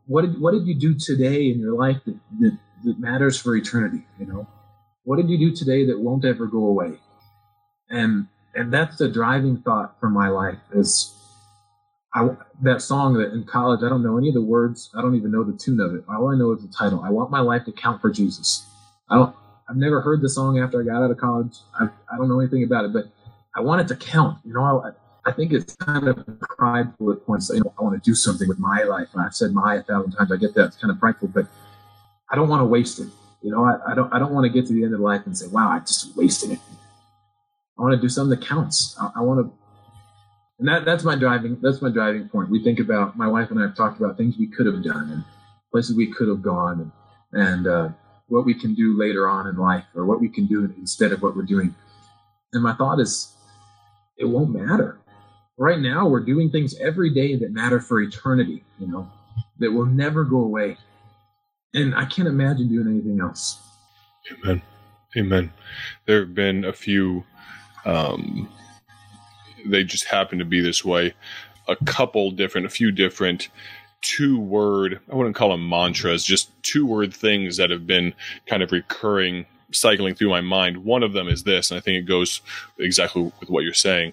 [0.06, 3.56] what did what did you do today in your life that, that, that matters for
[3.56, 4.06] eternity?
[4.20, 4.46] You know,
[5.04, 6.92] what did you do today that won't ever go away?
[7.90, 11.18] And and that's the driving thought for my life is
[12.14, 12.28] I,
[12.60, 14.90] that song that in college, I don't know any of the words.
[14.94, 16.04] I don't even know the tune of it.
[16.08, 17.02] All I know is the title.
[17.02, 18.66] I want my life to count for Jesus.
[19.08, 19.34] I don't,
[19.68, 21.58] I've never heard the song after I got out of college.
[21.78, 23.06] I, I don't know anything about it, but
[23.54, 24.38] I want it to count.
[24.44, 24.90] You know, I,
[25.28, 27.50] I think it's kind of prideful at points.
[27.52, 29.08] You know, I want to do something with my life.
[29.12, 30.32] And I've said my a thousand times.
[30.32, 30.66] I get that.
[30.66, 31.46] It's kind of prideful, but
[32.30, 33.08] I don't want to waste it.
[33.42, 34.12] You know, I, I don't.
[34.12, 36.16] I don't want to get to the end of life and say, "Wow, I just
[36.16, 36.58] wasted it."
[37.78, 38.96] I want to do something that counts.
[39.00, 39.52] I, I want to,
[40.58, 41.58] and that that's my driving.
[41.60, 42.50] That's my driving point.
[42.50, 45.10] We think about my wife and I have talked about things we could have done
[45.10, 45.24] and
[45.72, 46.92] places we could have gone,
[47.32, 47.88] and and uh,
[48.32, 51.20] what we can do later on in life or what we can do instead of
[51.20, 51.74] what we're doing.
[52.54, 53.34] And my thought is,
[54.16, 54.98] it won't matter.
[55.58, 59.06] Right now, we're doing things every day that matter for eternity, you know,
[59.58, 60.78] that will never go away.
[61.74, 63.60] And I can't imagine doing anything else.
[64.32, 64.62] Amen.
[65.14, 65.52] Amen.
[66.06, 67.24] There have been a few,
[67.84, 68.48] um,
[69.66, 71.14] they just happen to be this way.
[71.68, 73.48] a couple different, a few different
[74.02, 78.14] two word, I wouldn't call them mantras, just two word things that have been
[78.46, 80.84] kind of recurring, cycling through my mind.
[80.84, 82.42] One of them is this, and I think it goes
[82.78, 84.12] exactly with what you're saying.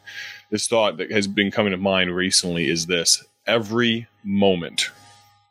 [0.51, 4.91] This thought that has been coming to mind recently is this every moment,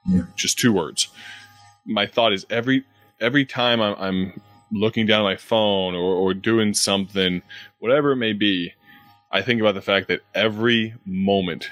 [0.06, 0.22] yeah.
[0.36, 1.08] just two words.
[1.84, 2.84] My thought is every
[3.20, 7.42] every time I'm, I'm looking down at my phone or, or doing something,
[7.80, 8.72] whatever it may be,
[9.30, 11.70] I think about the fact that every moment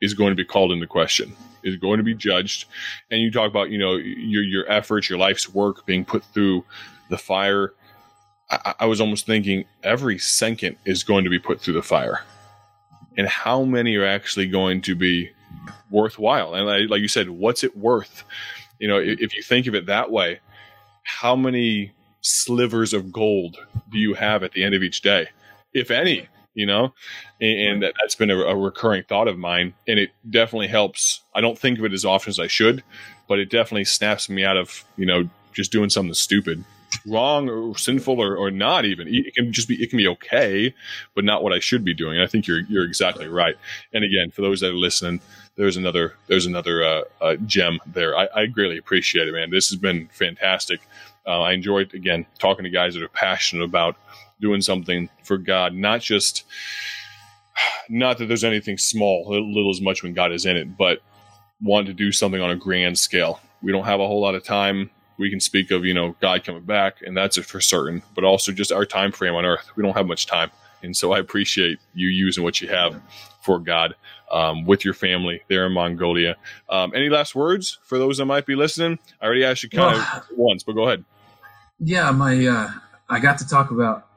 [0.00, 1.36] is going to be called into question,
[1.68, 2.66] is going to be judged.
[3.10, 6.64] And you talk about, you know, your your efforts, your life's work being put through
[7.10, 7.72] the fire.
[8.50, 12.24] I, I was almost thinking every second is going to be put through the fire.
[13.16, 15.30] And how many are actually going to be
[15.90, 16.54] worthwhile?
[16.54, 18.24] And I, like you said, what's it worth?
[18.78, 20.40] You know, if, if you think of it that way,
[21.02, 23.56] how many slivers of gold
[23.90, 25.28] do you have at the end of each day,
[25.74, 26.28] if any?
[26.54, 26.92] You know,
[27.40, 31.20] and, and that, has been a, a recurring thought of mine, and it definitely helps.
[31.34, 32.82] I don't think of it as often as I should,
[33.28, 36.64] but it definitely snaps me out of you know just doing something stupid.
[37.06, 39.08] Wrong or sinful or, or not even.
[39.08, 40.74] It can just be it can be okay
[41.14, 42.18] but not what i should be doing.
[42.18, 43.56] I think you're you're exactly right.
[43.92, 45.20] And again for those that are listening
[45.56, 48.16] there's another there's another uh, uh, gem there.
[48.16, 49.50] I, I greatly appreciate it man.
[49.50, 50.80] This has been fantastic.
[51.26, 53.96] Uh, I enjoyed again talking to guys that are passionate about
[54.40, 56.44] doing something for God, not just
[57.88, 61.00] not that there's anything small, little as much when God is in it, but
[61.60, 63.40] want to do something on a grand scale.
[63.62, 64.90] We don't have a whole lot of time.
[65.18, 68.02] We can speak of you know God coming back, and that's it for certain.
[68.14, 69.70] But also just our time frame on Earth.
[69.74, 70.50] We don't have much time,
[70.82, 73.00] and so I appreciate you using what you have
[73.40, 73.96] for God
[74.30, 76.36] um, with your family there in Mongolia.
[76.68, 78.98] Um, any last words for those that might be listening?
[79.20, 81.04] I already asked you kind well, of once, but go ahead
[81.80, 82.70] yeah, my uh,
[83.08, 84.07] I got to talk about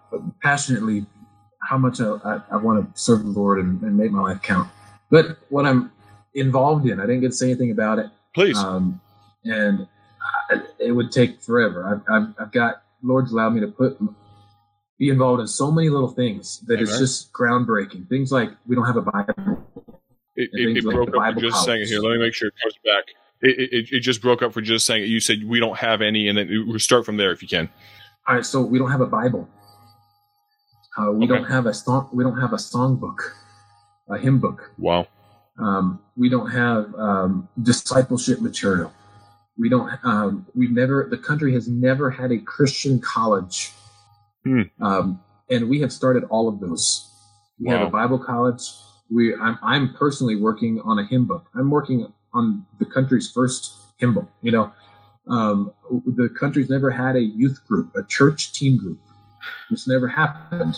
[0.41, 1.05] passionately
[1.61, 4.41] how much I, I, I want to serve the Lord and, and, make my life
[4.41, 4.69] count.
[5.09, 5.91] But what I'm
[6.33, 8.07] involved in, I didn't get to say anything about it.
[8.33, 8.57] Please.
[8.57, 8.99] Um,
[9.43, 9.87] and
[10.49, 11.85] I, it would take forever.
[11.85, 13.99] I've, I've, I've, got Lord's allowed me to put
[15.01, 18.07] be involved in so many little things that it's just groundbreaking.
[18.07, 19.57] Things like we don't have a Bible.
[20.35, 21.99] It, it, it like broke up for just a second here.
[21.99, 23.05] Let me make sure it comes back.
[23.41, 26.27] It, it, it, just broke up for just saying you said we don't have any,
[26.27, 27.67] and then we'll start from there if you can.
[28.27, 29.49] All right, so we don't have a Bible.
[30.97, 31.35] Uh, we okay.
[31.35, 32.09] don't have a song.
[32.11, 33.35] We don't have a song book,
[34.09, 34.71] a hymn book.
[34.77, 35.07] Wow.
[35.57, 38.91] Um, we don't have um, discipleship material.
[39.57, 39.91] We don't.
[40.03, 41.07] Um, we've never.
[41.09, 43.71] The country has never had a Christian college,
[44.43, 44.63] hmm.
[44.81, 47.07] Um, and we have started all of those.
[47.59, 47.79] We wow.
[47.79, 48.61] have a Bible college.
[49.09, 49.35] We.
[49.35, 51.45] I'm, I'm personally working on a hymn book.
[51.55, 54.29] I'm working on the country's first hymn book.
[54.41, 54.73] You know,
[55.29, 55.71] um,
[56.05, 58.99] the country's never had a youth group, a church team group.
[59.69, 60.77] This never happened.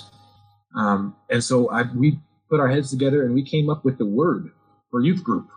[0.76, 4.06] Um, and so I, we put our heads together and we came up with the
[4.06, 4.52] word
[4.92, 5.50] for youth group.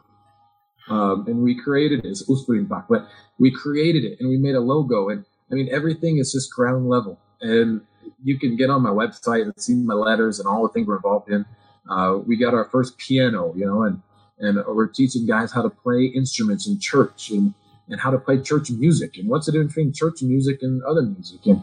[0.88, 5.09] Um, and we created it, it's but we created it and we made a logo.
[5.09, 7.18] And I mean, everything is just ground level.
[7.40, 7.80] And
[8.22, 10.96] you can get on my website and see my letters and all the things we're
[10.96, 11.44] involved in.
[11.90, 14.00] Uh, we got our first piano, you know, and
[14.38, 17.54] and we're teaching guys how to play instruments in church and,
[17.88, 21.02] and how to play church music and what's the difference between church music and other
[21.02, 21.62] music and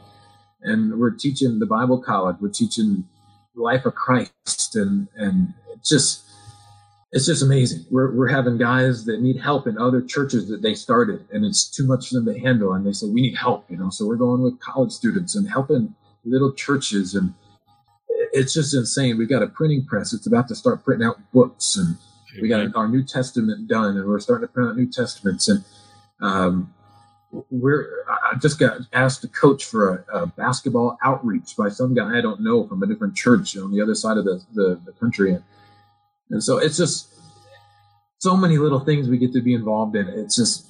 [0.64, 2.38] and we're teaching the Bible college.
[2.40, 3.08] We're teaching
[3.56, 4.76] the life of Christ.
[4.76, 6.24] And and it's just
[7.12, 7.86] it's just amazing.
[7.92, 11.70] We're, we're having guys that need help in other churches that they started and it's
[11.70, 12.74] too much for them to handle.
[12.74, 13.92] And they say we need help you know?
[13.92, 15.94] So we're going with college students and helping
[16.26, 17.14] little churches.
[17.14, 17.34] And
[18.32, 19.18] it's just insane.
[19.18, 20.14] We've got a printing press.
[20.14, 21.78] It's about to start printing out books.
[21.78, 21.98] And
[22.42, 25.48] we got our New Testament done, and we're starting to print out New Testaments.
[25.48, 25.64] And
[26.20, 26.74] um,
[27.52, 27.88] we're
[28.34, 32.22] I just got asked to coach for a, a, basketball outreach by some guy I
[32.22, 35.34] don't know from a different church on the other side of the, the, the country.
[35.34, 35.44] And,
[36.32, 37.14] and so it's just
[38.18, 40.08] so many little things we get to be involved in.
[40.08, 40.66] It's just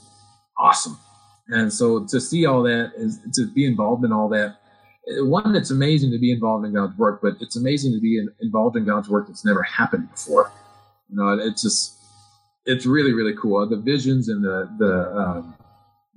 [0.58, 0.98] awesome.
[1.48, 4.58] And so to see all that is to be involved in all that.
[5.20, 8.30] One, it's amazing to be involved in God's work, but it's amazing to be in,
[8.42, 10.52] involved in God's work that's never happened before.
[11.10, 11.98] You know, it's just
[12.66, 13.68] it's really really cool.
[13.68, 15.56] The visions and the the um,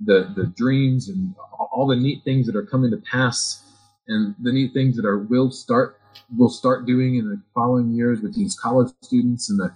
[0.05, 1.33] the the dreams and
[1.71, 3.63] all the neat things that are coming to pass,
[4.07, 5.99] and the neat things that are will start
[6.37, 9.71] will start doing in the following years with these college students and the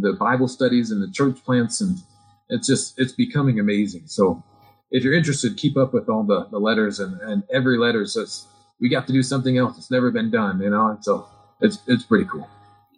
[0.00, 1.98] the Bible studies and the church plants, and
[2.48, 4.02] it's just it's becoming amazing.
[4.06, 4.42] So
[4.90, 8.46] if you're interested, keep up with all the, the letters and, and every letter says
[8.80, 10.96] we got to do something else that's never been done, you know.
[11.00, 11.28] So
[11.60, 12.48] it's it's pretty cool.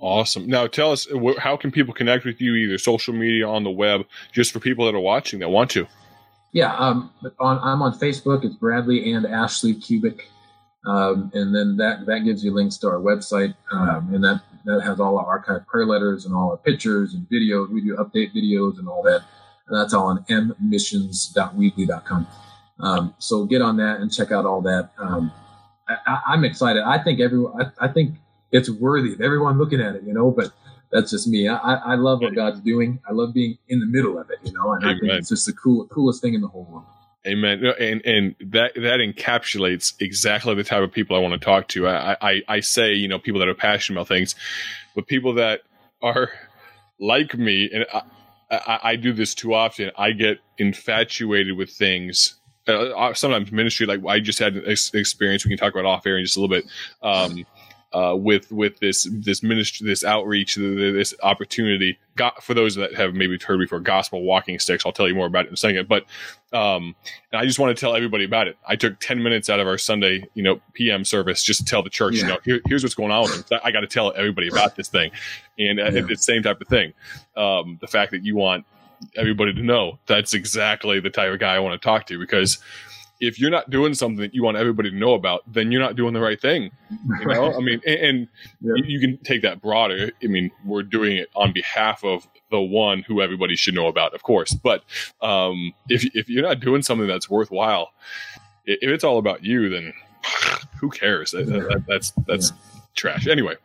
[0.01, 0.47] Awesome.
[0.47, 1.07] Now, tell us
[1.39, 4.87] how can people connect with you, either social media, on the web, just for people
[4.87, 5.87] that are watching that want to.
[6.53, 8.45] Yeah, um, on, I'm on Facebook.
[8.45, 10.23] It's Bradly and Ashley Kubik,
[10.85, 14.83] um, and then that that gives you links to our website, um, and that that
[14.83, 17.71] has all our archived prayer letters and all our pictures and videos.
[17.71, 19.23] We do update videos and all that.
[19.69, 22.27] And that's all on mmissions.weebly.com.
[22.81, 24.91] Um, so get on that and check out all that.
[24.99, 25.31] Um,
[25.89, 26.83] I, am excited.
[26.83, 28.17] I think everyone, I, I, think
[28.53, 30.53] it's worthy of everyone looking at it, you know, but
[30.93, 31.49] that's just me.
[31.49, 33.01] I, I love what God's doing.
[33.09, 34.97] I love being in the middle of it, you know, and Amen.
[34.97, 36.85] I think it's just the cool, coolest thing in the whole world.
[37.27, 37.65] Amen.
[37.79, 41.87] And and that that encapsulates exactly the type of people I want to talk to.
[41.87, 44.35] I, I, I say, you know, people that are passionate about things,
[44.95, 45.61] but people that
[46.01, 46.31] are
[46.99, 48.03] like me, and I,
[48.51, 49.91] I, I do this too often.
[49.99, 55.45] I get infatuated with things uh, uh, sometimes ministry like I just had an experience.
[55.45, 56.67] We can talk about off air in just a little bit.
[57.03, 57.45] Um,
[57.93, 61.99] uh, with with this this ministry, this outreach, this opportunity.
[62.17, 64.85] Got, for those that have maybe heard before, gospel walking sticks.
[64.85, 65.89] I'll tell you more about it in a second.
[65.89, 66.05] But
[66.53, 66.95] um,
[67.33, 68.59] I just want to tell everybody about it.
[68.67, 71.83] I took ten minutes out of our Sunday, you know, PM service just to tell
[71.83, 72.23] the church, yeah.
[72.23, 73.61] you know, Here, here's what's going on with them.
[73.65, 75.11] I got to tell everybody about this thing,
[75.59, 76.01] and uh, yeah.
[76.01, 76.93] it's the same type of thing.
[77.37, 78.67] Um, the fact that you want
[79.17, 82.59] everybody to know that's exactly the type of guy I want to talk to because
[83.21, 85.95] if you're not doing something that you want everybody to know about, then you're not
[85.95, 86.71] doing the right thing.
[87.21, 88.29] You know, I mean, and, and
[88.63, 88.73] yeah.
[88.77, 90.11] you, you, can take that broader.
[90.23, 94.15] I mean, we're doing it on behalf of the one who everybody should know about,
[94.15, 94.55] of course.
[94.55, 94.83] But
[95.21, 97.93] um, if if you're not doing something that's worthwhile,
[98.65, 99.93] if it's all about you, then
[100.81, 101.33] who cares?
[101.33, 102.81] That, that, that's that's yeah.
[102.95, 103.27] trash.
[103.27, 103.57] Anyway.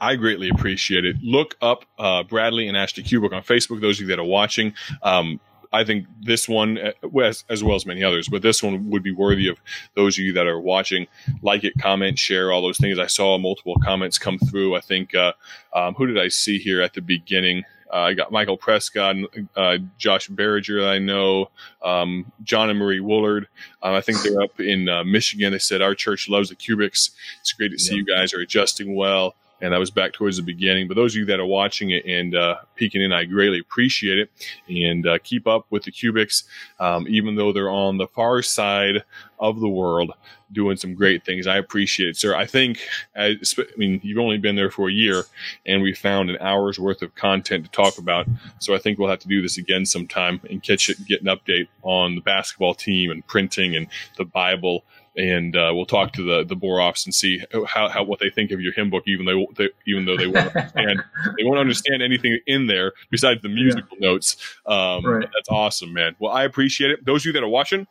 [0.00, 1.16] I greatly appreciate it.
[1.22, 3.80] Look up uh, Bradly and Ashley Kubik on Facebook.
[3.80, 5.40] Those of you that are watching, um,
[5.74, 9.02] I think this one, uh, as, as, well as many others, but this one would
[9.02, 9.58] be worthy of
[9.96, 11.08] those of you that are watching.
[11.42, 12.98] Like it, comment, share, all those things.
[12.98, 14.76] I saw multiple comments come through.
[14.76, 15.32] I think, uh,
[15.74, 17.64] um, who did I see here at the beginning?
[17.92, 19.16] Uh, I got Michael Prescott,
[19.56, 21.50] uh, Josh Berringer, I know,
[21.84, 23.46] um, John and Marie Woolard.
[23.82, 25.52] Um, I think they're up in uh, Michigan.
[25.52, 27.10] They said, Our church loves the Kubiks.
[27.40, 27.98] It's great to see yeah.
[27.98, 29.34] you guys are adjusting well
[29.64, 30.88] and that was back towards the beginning.
[30.88, 34.18] But those of you that are watching it and uh, peeking in, I greatly appreciate
[34.18, 34.30] it.
[34.68, 36.44] And uh, keep up with the Kubiks,
[36.78, 39.04] um, even though they're on the far side
[39.38, 40.12] of the world
[40.52, 41.46] doing some great things.
[41.46, 42.36] I appreciate it, sir.
[42.36, 42.78] I think,
[43.16, 45.24] I, I mean, you've only been there for a year,
[45.64, 48.26] and we found an hour's worth of content to talk about.
[48.58, 51.28] So I think we'll have to do this again sometime and catch it, get an
[51.28, 53.88] update on the basketball team and printing and
[54.18, 54.84] the Bible
[55.16, 58.50] and uh, we'll talk to the the Boroffs and see how, how what they think
[58.50, 61.04] of your hymn book, even though they, even though they won't understand
[61.38, 64.08] they won't understand anything in there besides the musical yeah.
[64.08, 64.36] notes.
[64.66, 65.28] Um, right.
[65.32, 66.16] That's awesome, man.
[66.18, 67.04] Well, I appreciate it.
[67.04, 67.86] Those of you that are watching,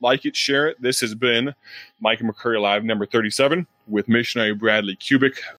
[0.00, 0.80] like it, share it.
[0.80, 1.54] This has been
[2.00, 5.40] Mike and McCurry Live number thirty seven with missionary Bradly Kubik